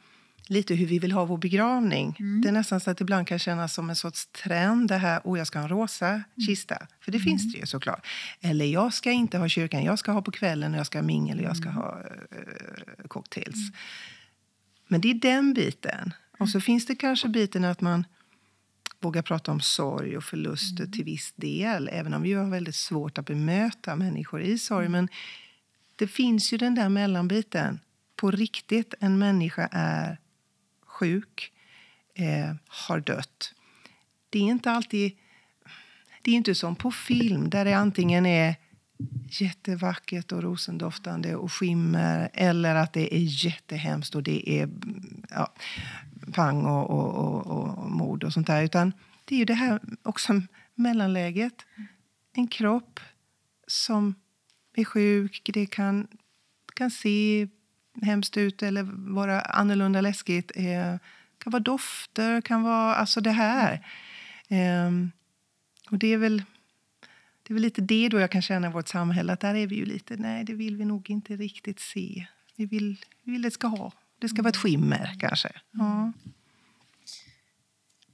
lite 0.49 0.75
hur 0.75 0.87
vi 0.87 0.99
vill 0.99 1.13
ha 1.13 1.25
vår 1.25 1.39
begravning. 1.39 2.17
Det 2.43 2.49
är 2.49 2.53
nästan 2.53 2.81
så 2.81 2.91
att 2.91 3.01
ibland 3.01 3.27
kan 3.27 3.39
kännas 3.39 3.75
som 3.75 3.91
en 3.91 3.97
sorts 3.97 4.27
trend. 4.27 4.89
Det 4.89 4.97
här, 4.97 5.21
oh, 5.25 5.39
jag 5.39 5.47
ska 5.47 5.59
ha 5.59 5.65
en 5.65 5.69
rosa 5.69 6.23
kista. 6.47 6.87
För 7.01 7.13
det 7.13 7.19
finns 7.19 7.53
det 7.53 7.59
ju 7.59 7.67
såklart. 7.67 8.07
Eller 8.41 8.65
jag 8.65 8.95
ska 8.95 9.11
inte 9.11 9.39
ha 9.39 9.49
kyrkan, 9.49 9.85
jag 9.85 9.99
ska 9.99 10.13
ha 10.13 10.23
på 10.23 10.31
kvällen 10.31 10.73
och 10.73 10.79
jag 10.79 10.87
ska 10.87 10.99
ha 10.99 11.03
mingel 11.03 11.39
och 11.39 11.45
jag 11.45 11.57
ska 11.57 11.69
ha 11.69 12.01
eh, 12.01 13.09
cocktails. 13.09 13.59
Men 14.89 15.01
det 15.01 15.11
är 15.11 15.15
den 15.15 15.55
biten. 15.55 16.15
Och 16.39 16.49
så 16.49 16.61
finns 16.61 16.87
det 16.87 16.95
kanske 16.95 17.29
biten 17.29 17.65
att 17.65 17.81
man 17.81 18.07
vågar 19.01 19.23
prata 19.23 19.53
om 19.53 19.61
sorg 19.61 20.17
och 20.17 20.25
förluster 20.25 20.87
till 20.87 21.05
viss 21.05 21.33
del. 21.37 21.89
Även 21.93 22.15
om 22.15 22.23
vi 22.23 22.33
har 22.33 22.51
väldigt 22.51 22.75
svårt 22.75 23.19
att 23.19 23.27
bemöta 23.27 23.97
människor 23.97 24.41
i 24.41 24.59
sorg. 24.59 24.89
Men 24.89 25.09
det 25.97 26.07
finns 26.07 26.53
ju 26.53 26.59
den 26.59 26.75
där 26.75 26.89
mellanbiten. 26.89 27.81
På 28.17 28.31
riktigt, 28.31 28.95
en 29.01 29.19
människa 29.19 29.69
är 29.73 30.19
sjuk, 30.87 31.53
eh, 32.15 32.55
har 32.67 33.01
dött. 33.01 33.55
Det 34.31 34.39
är 34.39 34.43
inte 34.43 34.71
alltid... 34.71 35.13
Det 36.23 36.31
är 36.31 36.35
inte 36.35 36.55
som 36.55 36.77
på 36.77 36.91
film 36.91 37.51
där 37.51 37.65
det 37.65 37.73
antingen 37.73 38.27
är 38.27 38.57
jättevackert 39.29 40.33
och 40.33 40.43
rosendoftande 40.43 41.37
och 41.37 41.53
skimmer 41.53 42.31
eller 42.33 42.75
att 42.75 42.93
det 42.93 43.15
är 43.15 43.45
jättehemskt 43.45 44.15
och 44.15 44.23
det 44.23 44.51
är 44.51 44.69
ja, 45.31 45.55
pang 46.33 46.67
och, 46.67 46.91
och, 46.91 47.17
och, 47.17 47.79
och 47.79 47.91
mord 47.91 48.25
och 48.25 48.33
sånt 48.33 48.47
där. 48.47 48.63
Utan 48.63 48.93
det 49.25 49.35
är 49.35 49.39
ju 49.39 49.45
det 49.45 49.55
här 49.55 49.81
också 50.03 50.43
mellanläget. 50.75 51.67
En 52.33 52.49
kropp 52.49 53.01
som 53.67 54.15
är 54.75 54.85
sjuk, 54.85 55.51
det 55.55 55.67
kan, 55.67 56.09
kan 56.75 56.91
se 56.91 57.49
hemskt 58.03 58.37
ut 58.37 58.63
eller 58.63 58.83
vara 59.15 59.41
annorlunda 59.41 60.01
läskigt. 60.01 60.53
Eh, 60.55 60.97
kan 61.39 61.51
vara 61.51 61.63
dofter, 61.63 62.41
kan 62.41 62.63
vara 62.63 62.95
alltså 62.95 63.21
det 63.21 63.31
här. 63.31 63.87
Eh, 64.49 64.91
och 65.91 65.99
det 65.99 66.13
är 66.13 66.19
väl 66.19 66.43
det 67.49 67.53
är 67.53 67.55
väl 67.55 67.63
lite 67.63 67.83
det 67.83 68.09
då 68.09 68.21
jag 68.21 68.31
kan 68.31 68.43
känna 68.43 68.67
i 68.67 68.71
vårt 68.71 68.89
samhälle, 68.89 69.33
att 69.33 69.41
där 69.41 69.55
är 69.55 69.67
vi 69.67 69.77
ju 69.77 69.85
lite, 69.85 70.17
nej 70.17 70.45
det 70.45 70.55
vill 70.55 70.77
vi 70.77 70.85
nog 70.85 71.11
inte 71.11 71.37
riktigt 71.37 71.81
se. 71.81 72.27
Vi 72.57 72.67
vill, 72.67 72.97
vi 73.25 73.33
vill 73.33 73.43
det 73.43 73.51
ska 73.51 73.67
ha, 73.67 73.93
det 74.19 74.29
ska 74.29 74.43
vara 74.43 74.49
ett 74.49 74.57
skimmer 74.57 75.17
kanske. 75.19 75.49
Ja. 75.73 76.13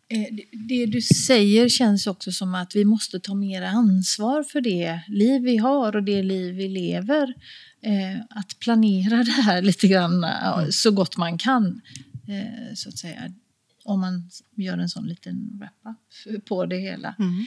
Eh, 0.08 0.26
det 0.68 0.86
du 0.86 1.00
säger 1.02 1.68
känns 1.68 2.06
också 2.06 2.32
som 2.32 2.54
att 2.54 2.76
vi 2.76 2.84
måste 2.84 3.20
ta 3.20 3.34
mer 3.34 3.62
ansvar 3.62 4.42
för 4.42 4.60
det 4.60 5.00
liv 5.08 5.42
vi 5.42 5.56
har 5.56 5.96
och 5.96 6.02
det 6.02 6.22
liv 6.22 6.54
vi 6.54 6.68
lever. 6.68 7.34
Eh, 7.80 8.20
att 8.30 8.58
planera 8.58 9.16
det 9.24 9.42
här 9.42 9.62
lite 9.62 9.88
grann 9.88 10.24
mm. 10.24 10.72
så 10.72 10.90
gott 10.90 11.16
man 11.16 11.38
kan. 11.38 11.80
Eh, 12.28 12.74
så 12.74 12.88
att 12.88 12.98
säga. 12.98 13.32
Om 13.84 14.00
man 14.00 14.30
gör 14.56 14.78
en 14.78 14.88
sån 14.88 15.06
liten 15.08 15.58
wrap-up 15.58 16.44
på 16.44 16.66
det 16.66 16.76
hela. 16.76 17.14
Mm. 17.18 17.46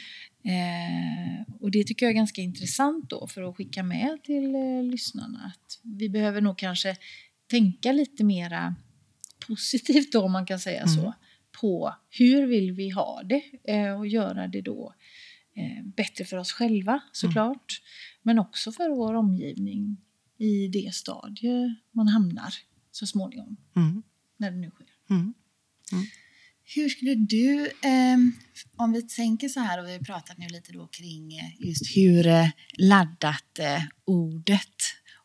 Och 1.60 1.72
det 1.72 1.84
tycker 1.84 2.06
jag 2.06 2.12
är 2.12 2.16
ganska 2.16 2.42
intressant 2.42 3.10
då 3.10 3.28
för 3.28 3.42
att 3.42 3.56
skicka 3.56 3.84
med 3.84 4.24
till 4.24 4.52
lyssnarna. 4.92 5.46
Att 5.56 5.80
vi 5.84 6.10
behöver 6.10 6.42
nog 6.42 6.58
kanske 6.58 6.96
tänka 7.50 7.92
lite 7.92 8.24
mera 8.24 8.76
positivt 9.48 10.12
då 10.12 10.22
om 10.22 10.32
man 10.32 10.46
kan 10.46 10.60
säga 10.60 10.82
mm. 10.82 10.96
så 10.96 11.14
på 11.62 11.96
hur 12.10 12.48
vill 12.48 12.72
vi 12.72 12.90
ha 12.90 13.22
det 13.24 13.44
eh, 13.64 14.00
och 14.00 14.08
göra 14.08 14.48
det 14.48 14.62
då 14.62 14.94
eh, 15.56 15.86
bättre 15.86 16.26
för 16.26 16.38
oss 16.38 16.52
själva 16.52 17.00
såklart. 17.12 17.82
Mm. 17.82 18.22
Men 18.22 18.40
också 18.40 18.72
för 18.72 18.90
vår 18.90 19.14
omgivning 19.14 19.98
i 20.38 20.68
det 20.68 20.94
stadie 20.94 21.76
man 21.92 22.08
hamnar 22.08 22.54
så 22.92 23.08
småningom. 23.08 23.58
Mm. 23.76 24.04
När 24.38 24.52
det 24.52 24.58
nu 24.58 24.70
sker. 24.70 24.88
Hur 26.76 26.90
skulle 26.90 27.16
du, 27.16 27.66
eh, 27.66 28.18
om 28.76 28.92
vi 28.94 29.02
tänker 29.02 29.50
så 29.50 29.60
här 29.60 29.80
och 29.82 29.88
vi 29.88 29.92
har 29.92 30.00
pratat 30.00 30.38
nu 30.38 30.48
lite 30.48 30.72
då 30.72 30.88
kring 30.88 31.34
eh, 31.38 31.68
just 31.68 31.98
hur 31.98 32.28
eh, 32.28 32.50
laddat 32.78 33.60
eh, 33.60 33.84
ordet 34.06 34.76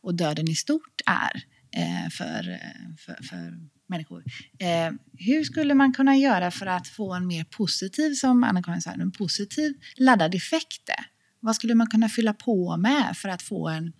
och 0.02 0.14
döden 0.14 0.48
i 0.48 0.54
stort 0.54 1.00
är 1.06 1.44
eh, 1.76 2.10
för, 2.10 2.58
för, 2.98 3.22
för 3.22 3.58
människor. 3.86 4.24
Eh, 4.58 4.92
hur 5.18 5.44
skulle 5.44 5.74
man 5.74 5.92
kunna 5.92 6.16
göra 6.16 6.50
för 6.50 6.66
att 6.66 6.88
få 6.88 7.14
en 7.14 7.26
mer 7.26 7.44
positiv, 7.44 8.14
som 8.14 8.44
Anna-Karin 8.44 8.82
sa, 8.82 8.90
en 8.90 9.12
positiv 9.12 9.74
laddad 9.96 10.34
effekt? 10.34 10.90
Vad 11.40 11.56
skulle 11.56 11.74
man 11.74 11.86
kunna 11.86 12.08
fylla 12.08 12.34
på 12.34 12.76
med 12.76 13.16
för 13.16 13.28
att 13.28 13.42
få 13.42 13.68
en, 13.68 13.92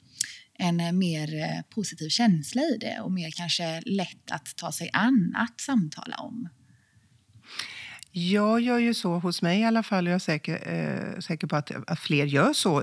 en 0.59 0.99
mer 0.99 1.63
positiv 1.63 2.09
känsla 2.09 2.63
i 2.63 2.77
det 2.81 3.01
och 3.01 3.13
mer 3.13 3.31
kanske 3.31 3.81
lätt 3.81 4.31
att 4.31 4.57
ta 4.57 4.73
sig 4.73 4.91
an 4.93 5.35
att 5.37 5.61
samtala 5.61 6.17
om? 6.17 6.49
Jag 8.13 8.61
gör 8.61 8.79
ju 8.79 8.95
så 8.95 9.19
hos 9.19 9.43
mig 9.43 9.61
i 9.61 9.65
alla 9.65 9.83
fall, 9.83 10.07
jag 10.07 10.15
är 10.15 10.19
säker, 10.19 10.75
eh, 10.75 11.21
säker 11.21 11.47
på 11.47 11.57
att, 11.57 11.71
att 11.87 11.99
fler 11.99 12.25
gör 12.25 12.53
så 12.53 12.83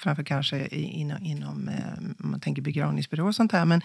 framför 0.00 0.22
kanske 0.22 0.66
inom, 0.66 1.24
inom 1.24 1.68
eh, 1.68 1.74
man 2.16 2.40
tänker 2.40 2.62
begravningsbyrå 2.62 3.26
och 3.26 3.34
sånt 3.34 3.52
här. 3.52 3.64
Men 3.64 3.82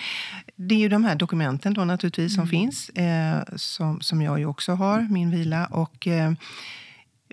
det 0.55 0.75
är 0.75 0.79
ju 0.79 0.89
de 0.89 1.03
här 1.03 1.15
dokumenten 1.15 1.73
då 1.73 1.85
naturligtvis 1.85 2.33
som 2.33 2.41
mm. 2.41 2.49
finns, 2.49 2.89
eh, 2.89 3.43
som, 3.55 4.01
som 4.01 4.21
jag 4.21 4.39
ju 4.39 4.45
också 4.45 4.73
har, 4.73 5.01
min 5.01 5.31
vila. 5.31 5.65
Och, 5.65 6.07
eh, 6.07 6.33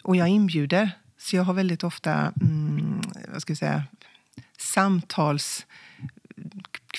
och 0.03 0.17
jag 0.17 0.29
inbjuder, 0.29 0.91
så 1.19 1.37
jag 1.37 1.45
har 1.45 1.55
väldigt 1.55 1.85
ofta, 1.85 2.33
mm, 2.41 3.01
vad 3.33 3.43
ska 3.43 3.51
jag 3.51 3.59
säga, 3.59 3.85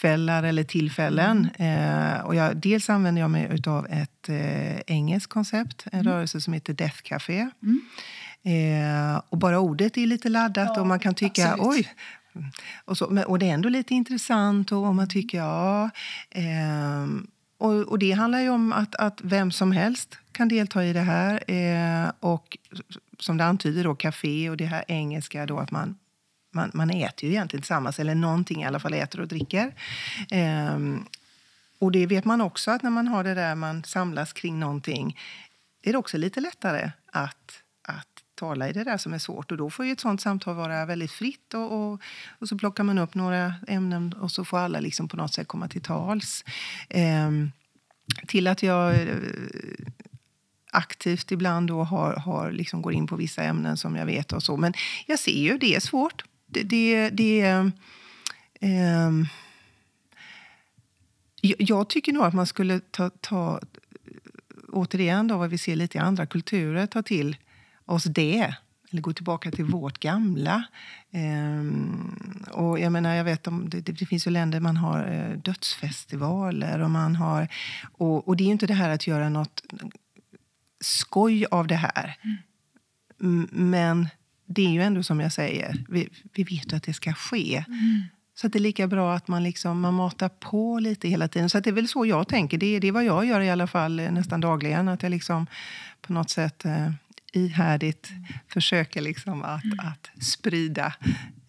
samtalskvällar 0.03 0.43
eller 0.43 0.63
tillfällen. 0.63 1.49
Eh, 1.55 2.25
och 2.25 2.35
jag, 2.35 2.57
dels 2.57 2.89
använder 2.89 3.21
jag 3.21 3.31
mig 3.31 3.61
av 3.67 3.87
ett 3.89 4.29
eh, 4.29 4.79
engelskt 4.87 5.29
koncept, 5.29 5.85
en 5.91 5.99
mm. 5.99 6.13
rörelse 6.13 6.41
som 6.41 6.53
heter 6.53 6.73
Death 6.73 7.01
Café. 7.03 7.49
Mm. 7.63 7.81
Eh, 8.45 9.21
och 9.29 9.37
bara 9.37 9.59
ordet 9.59 9.97
är 9.97 10.05
lite 10.05 10.29
laddat 10.29 10.71
ja, 10.75 10.81
och 10.81 10.87
man 10.87 10.99
kan 10.99 11.15
tycka 11.15 11.53
absolut. 11.53 11.85
oj. 11.85 11.93
Och, 12.85 12.97
så, 12.97 13.23
och 13.27 13.39
det 13.39 13.49
är 13.49 13.53
ändå 13.53 13.69
lite 13.69 13.93
intressant 13.93 14.71
och 14.71 14.81
man 14.81 14.93
mm. 14.93 15.07
tycker 15.07 15.37
ja. 15.37 15.89
Eh, 16.31 17.07
och, 17.59 17.73
och, 17.73 17.99
det 17.99 18.11
handlar 18.11 18.39
ju 18.39 18.49
om 18.49 18.73
att, 18.73 18.95
att 18.95 19.21
vem 19.23 19.51
som 19.51 19.71
helst 19.71 20.17
kan 20.31 20.49
delta 20.49 20.83
i 20.83 20.93
det 20.93 21.05
här. 21.05 21.43
Eh, 21.47 22.11
och 22.19 22.57
som 23.19 23.37
det 23.37 23.45
antyder 23.45 23.83
då, 23.83 23.95
café 23.95 24.49
och 24.49 24.57
det 24.57 24.65
här 24.65 24.83
engelska 24.87 25.45
då 25.45 25.59
att 25.59 25.71
man 25.71 25.95
man, 26.53 26.71
man 26.73 26.89
äter 26.89 27.29
ju 27.29 27.35
egentligen 27.35 27.61
tillsammans, 27.61 27.99
eller 27.99 28.15
någonting 28.15 28.61
i 28.61 28.65
alla 28.65 28.79
fall 28.79 28.93
äter 28.93 29.19
och 29.19 29.27
dricker. 29.27 29.73
Ehm, 30.31 31.05
och 31.79 31.91
det 31.91 32.05
vet 32.05 32.25
man 32.25 32.41
också 32.41 32.71
att 32.71 32.83
när 32.83 32.89
man 32.89 33.07
har 33.07 33.23
det 33.23 33.33
där 33.33 33.55
man 33.55 33.83
samlas 33.83 34.33
kring 34.33 34.59
någonting 34.59 35.19
är 35.81 35.91
det 35.91 35.97
också 35.97 36.17
lite 36.17 36.41
lättare 36.41 36.91
att, 37.11 37.63
att 37.81 38.07
tala 38.35 38.69
i 38.69 38.73
det 38.73 38.83
där 38.83 38.97
som 38.97 39.13
är 39.13 39.19
svårt. 39.19 39.51
Och 39.51 39.57
då 39.57 39.69
får 39.69 39.85
ju 39.85 39.91
ett 39.91 39.99
sånt 39.99 40.21
samtal 40.21 40.55
vara 40.55 40.85
väldigt 40.85 41.11
fritt 41.11 41.53
och, 41.53 41.71
och, 41.71 42.01
och 42.39 42.49
så 42.49 42.57
plockar 42.57 42.83
man 42.83 42.97
upp 42.97 43.15
några 43.15 43.53
ämnen 43.67 44.13
och 44.13 44.31
så 44.31 44.45
får 44.45 44.57
alla 44.57 44.79
liksom 44.79 45.07
på 45.07 45.17
något 45.17 45.33
sätt 45.33 45.47
komma 45.47 45.67
till 45.67 45.81
tals. 45.81 46.45
Ehm, 46.89 47.51
till 48.27 48.47
att 48.47 48.63
jag 48.63 48.95
eh, 48.95 49.17
aktivt 50.71 51.31
ibland 51.31 51.67
då 51.67 51.83
har, 51.83 52.13
har 52.13 52.51
liksom 52.51 52.81
går 52.81 52.93
in 52.93 53.07
på 53.07 53.15
vissa 53.15 53.43
ämnen 53.43 53.77
som 53.77 53.95
jag 53.95 54.05
vet 54.05 54.31
och 54.31 54.43
så. 54.43 54.57
Men 54.57 54.73
jag 55.05 55.19
ser 55.19 55.41
ju, 55.41 55.57
det 55.57 55.75
är 55.75 55.79
svårt. 55.79 56.23
Det, 56.53 56.63
det, 56.63 57.09
det 57.09 57.41
eh, 58.59 59.11
jag 61.41 61.89
tycker 61.89 62.13
nog 62.13 62.23
att 62.23 62.33
man 62.33 62.47
skulle 62.47 62.79
ta, 62.79 63.09
ta 63.09 63.59
återigen 64.67 65.27
då 65.27 65.37
vad 65.37 65.49
vi 65.49 65.57
ser 65.57 65.75
lite 65.75 65.97
i 65.97 66.01
andra 66.01 66.25
kulturer, 66.25 66.85
ta 66.85 67.03
till 67.03 67.37
oss 67.85 68.03
det. 68.03 68.55
Eller 68.91 69.01
gå 69.01 69.13
tillbaka 69.13 69.51
till 69.51 69.65
vårt 69.65 69.99
gamla. 69.99 70.63
Ehm, 71.11 72.45
och 72.51 72.79
jag 72.79 72.91
menar, 72.91 73.15
jag 73.15 73.23
vet 73.23 73.47
om 73.47 73.69
det, 73.69 73.81
det, 73.81 74.05
finns 74.05 74.27
ju 74.27 74.31
länder 74.31 74.59
man 74.59 74.77
har 74.77 75.07
eh, 75.07 75.37
dödsfestivaler 75.37 76.79
och 76.79 76.91
man 76.91 77.15
har... 77.15 77.47
Och, 77.91 78.27
och, 78.27 78.37
det 78.37 78.43
är 78.43 78.47
inte 78.47 78.67
det 78.67 78.73
här 78.73 78.89
att 78.89 79.07
göra 79.07 79.29
något 79.29 79.63
skoj 80.81 81.45
av 81.45 81.67
det 81.67 81.75
här. 81.75 82.17
Mm. 83.21 83.47
Men 83.51 84.09
det 84.53 84.65
är 84.65 84.71
ju 84.71 84.81
ändå 84.81 85.03
som 85.03 85.19
jag 85.19 85.33
säger, 85.33 85.85
vi, 85.89 86.09
vi 86.33 86.43
vet 86.43 86.73
att 86.73 86.83
det 86.83 86.93
ska 86.93 87.13
ske. 87.13 87.63
Mm. 87.67 88.03
Så 88.35 88.47
det 88.47 88.57
är 88.57 88.61
lika 88.61 88.87
bra 88.87 89.15
att 89.15 89.27
man, 89.27 89.43
liksom, 89.43 89.79
man 89.79 89.93
matar 89.93 90.29
på 90.29 90.79
lite 90.79 91.07
hela 91.07 91.27
tiden. 91.27 91.49
Så 91.49 91.59
det 91.59 91.69
är 91.69 91.73
väl 91.73 91.87
så 91.87 92.05
jag 92.05 92.27
tänker. 92.27 92.57
Det, 92.57 92.79
det 92.79 92.87
är 92.87 92.91
vad 92.91 93.05
jag 93.05 93.25
gör 93.25 93.41
i 93.41 93.49
alla 93.49 93.67
fall 93.67 93.99
eh, 93.99 94.11
nästan 94.11 94.41
dagligen. 94.41 94.87
Att 94.87 95.03
jag 95.03 95.09
liksom 95.09 95.47
på 96.01 96.13
något 96.13 96.29
sätt 96.29 96.65
eh, 96.65 96.91
ihärdigt 97.33 98.09
försöker 98.47 99.01
liksom 99.01 99.43
att, 99.43 99.63
mm. 99.63 99.79
att 99.79 100.23
sprida 100.23 100.93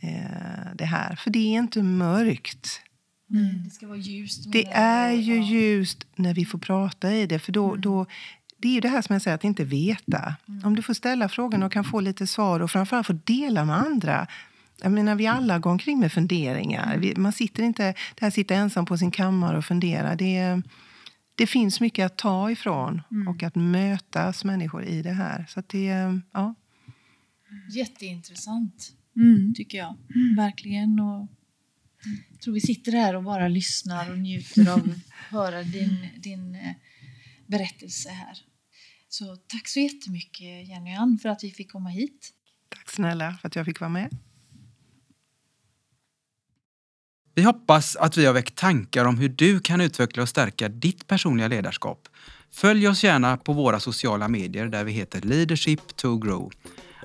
eh, 0.00 0.74
det 0.74 0.84
här. 0.84 1.16
För 1.16 1.30
det 1.30 1.38
är 1.38 1.58
inte 1.58 1.82
mörkt. 1.82 2.80
Mm. 3.30 3.64
Det 3.64 3.70
ska 3.70 3.86
vara 3.86 3.98
ljust. 3.98 4.52
Det 4.52 4.66
är 4.72 5.12
ju 5.12 5.42
ljust 5.42 6.06
när 6.16 6.34
vi 6.34 6.44
får 6.44 6.58
prata 6.58 7.12
i 7.14 7.26
det. 7.26 7.38
För 7.38 7.52
då, 7.52 7.68
mm. 7.68 7.80
då, 7.80 8.06
det 8.64 8.68
är 8.68 8.74
ju 8.74 8.81
det 8.81 8.88
här 8.88 9.03
som 9.03 9.12
jag 9.12 9.22
säger, 9.22 9.35
att 9.35 9.44
inte 9.44 9.64
veta. 9.64 10.35
Mm. 10.48 10.64
Om 10.64 10.77
du 10.77 10.83
får 10.83 10.94
ställa 10.94 11.29
frågan 11.29 11.62
och 11.62 11.72
kan 11.72 11.85
få 11.85 12.00
lite 12.00 12.27
svar 12.27 12.61
och 12.61 12.70
framförallt 12.70 13.07
få 13.07 13.12
dela 13.12 13.64
med 13.64 13.77
andra. 13.77 14.27
Jag 14.83 14.92
menar, 14.92 15.14
vi 15.14 15.27
alla 15.27 15.59
går 15.59 15.70
omkring 15.70 16.00
med 16.00 16.12
funderingar. 16.12 16.96
Vi, 16.96 17.14
man 17.16 17.33
sitter 17.33 17.62
inte, 17.62 17.83
det 18.14 18.20
här 18.20 18.31
sitter 18.31 18.55
ensam 18.55 18.87
på 18.87 18.98
sin 18.98 19.11
kammare 19.11 19.59
och 19.59 19.64
funderar. 19.64 20.16
Det 20.16 20.62
det 21.35 21.46
finns 21.46 21.81
mycket 21.81 22.07
att 22.07 22.18
ta 22.18 22.50
ifrån 22.50 23.03
mm. 23.11 23.29
och 23.29 23.42
att 23.42 23.55
mötas 23.55 24.44
människor 24.44 24.85
i 24.85 25.03
det 25.03 25.12
här. 25.12 25.46
Så 25.48 25.62
det, 25.66 26.20
ja. 26.33 26.55
Jätteintressant, 27.74 28.92
mm. 29.16 29.55
tycker 29.55 29.79
jag. 29.79 29.96
Mm. 30.14 30.37
Verkligen. 30.37 31.00
Och 31.00 31.29
jag 32.31 32.40
tror 32.40 32.55
vi 32.55 32.61
sitter 32.61 32.92
här 32.92 33.16
och 33.16 33.22
bara 33.22 33.48
lyssnar 33.48 34.11
och 34.11 34.18
njuter 34.18 34.72
av 34.72 34.79
att 34.79 35.12
höra 35.31 35.62
din, 35.62 36.09
din 36.16 36.55
eh, 36.55 36.74
berättelse 37.46 38.09
här. 38.09 38.38
Så 39.19 39.37
tack 39.37 39.69
så 39.69 39.81
jättemycket 39.81 40.69
Jenny 40.69 40.94
Ann 40.94 41.19
för 41.23 41.29
att 41.29 41.44
vi 41.44 41.50
fick 41.50 41.73
komma 41.73 41.88
hit. 41.88 42.31
Tack 42.69 42.90
snälla 42.90 43.35
för 43.40 43.48
att 43.48 43.56
jag 43.56 43.67
fick 43.67 43.81
vara 43.81 43.90
med. 43.90 44.10
Vi 47.35 47.42
hoppas 47.42 47.96
att 47.96 48.17
vi 48.17 48.27
har 48.27 48.33
väckt 48.33 48.54
tankar 48.54 49.04
om 49.04 49.19
hur 49.19 49.29
du 49.29 49.60
kan 49.60 49.81
utveckla 49.81 50.23
och 50.23 50.29
stärka 50.29 50.69
ditt 50.69 51.06
personliga 51.06 51.48
ledarskap. 51.48 52.08
Följ 52.50 52.88
oss 52.88 53.04
gärna 53.04 53.37
på 53.37 53.52
våra 53.52 53.81
sociala 53.81 54.29
medier 54.29 54.67
där 54.67 54.85
vi 54.85 54.92
heter 54.92 55.21
Leadership 55.21 55.96
to 55.96 56.19
Grow. 56.19 56.52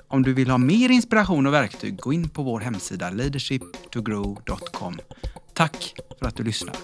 Om 0.08 0.22
du 0.22 0.34
vill 0.34 0.50
ha 0.50 0.58
mer 0.58 0.88
inspiration 0.88 1.46
och 1.46 1.52
verktyg, 1.52 1.96
gå 1.96 2.12
in 2.12 2.28
på 2.28 2.42
vår 2.42 2.60
hemsida 2.60 3.10
leadershiptogrow.com. 3.10 4.98
Tack 5.54 5.94
för 6.18 6.26
att 6.28 6.36
du 6.36 6.44
lyssnar. 6.44 6.76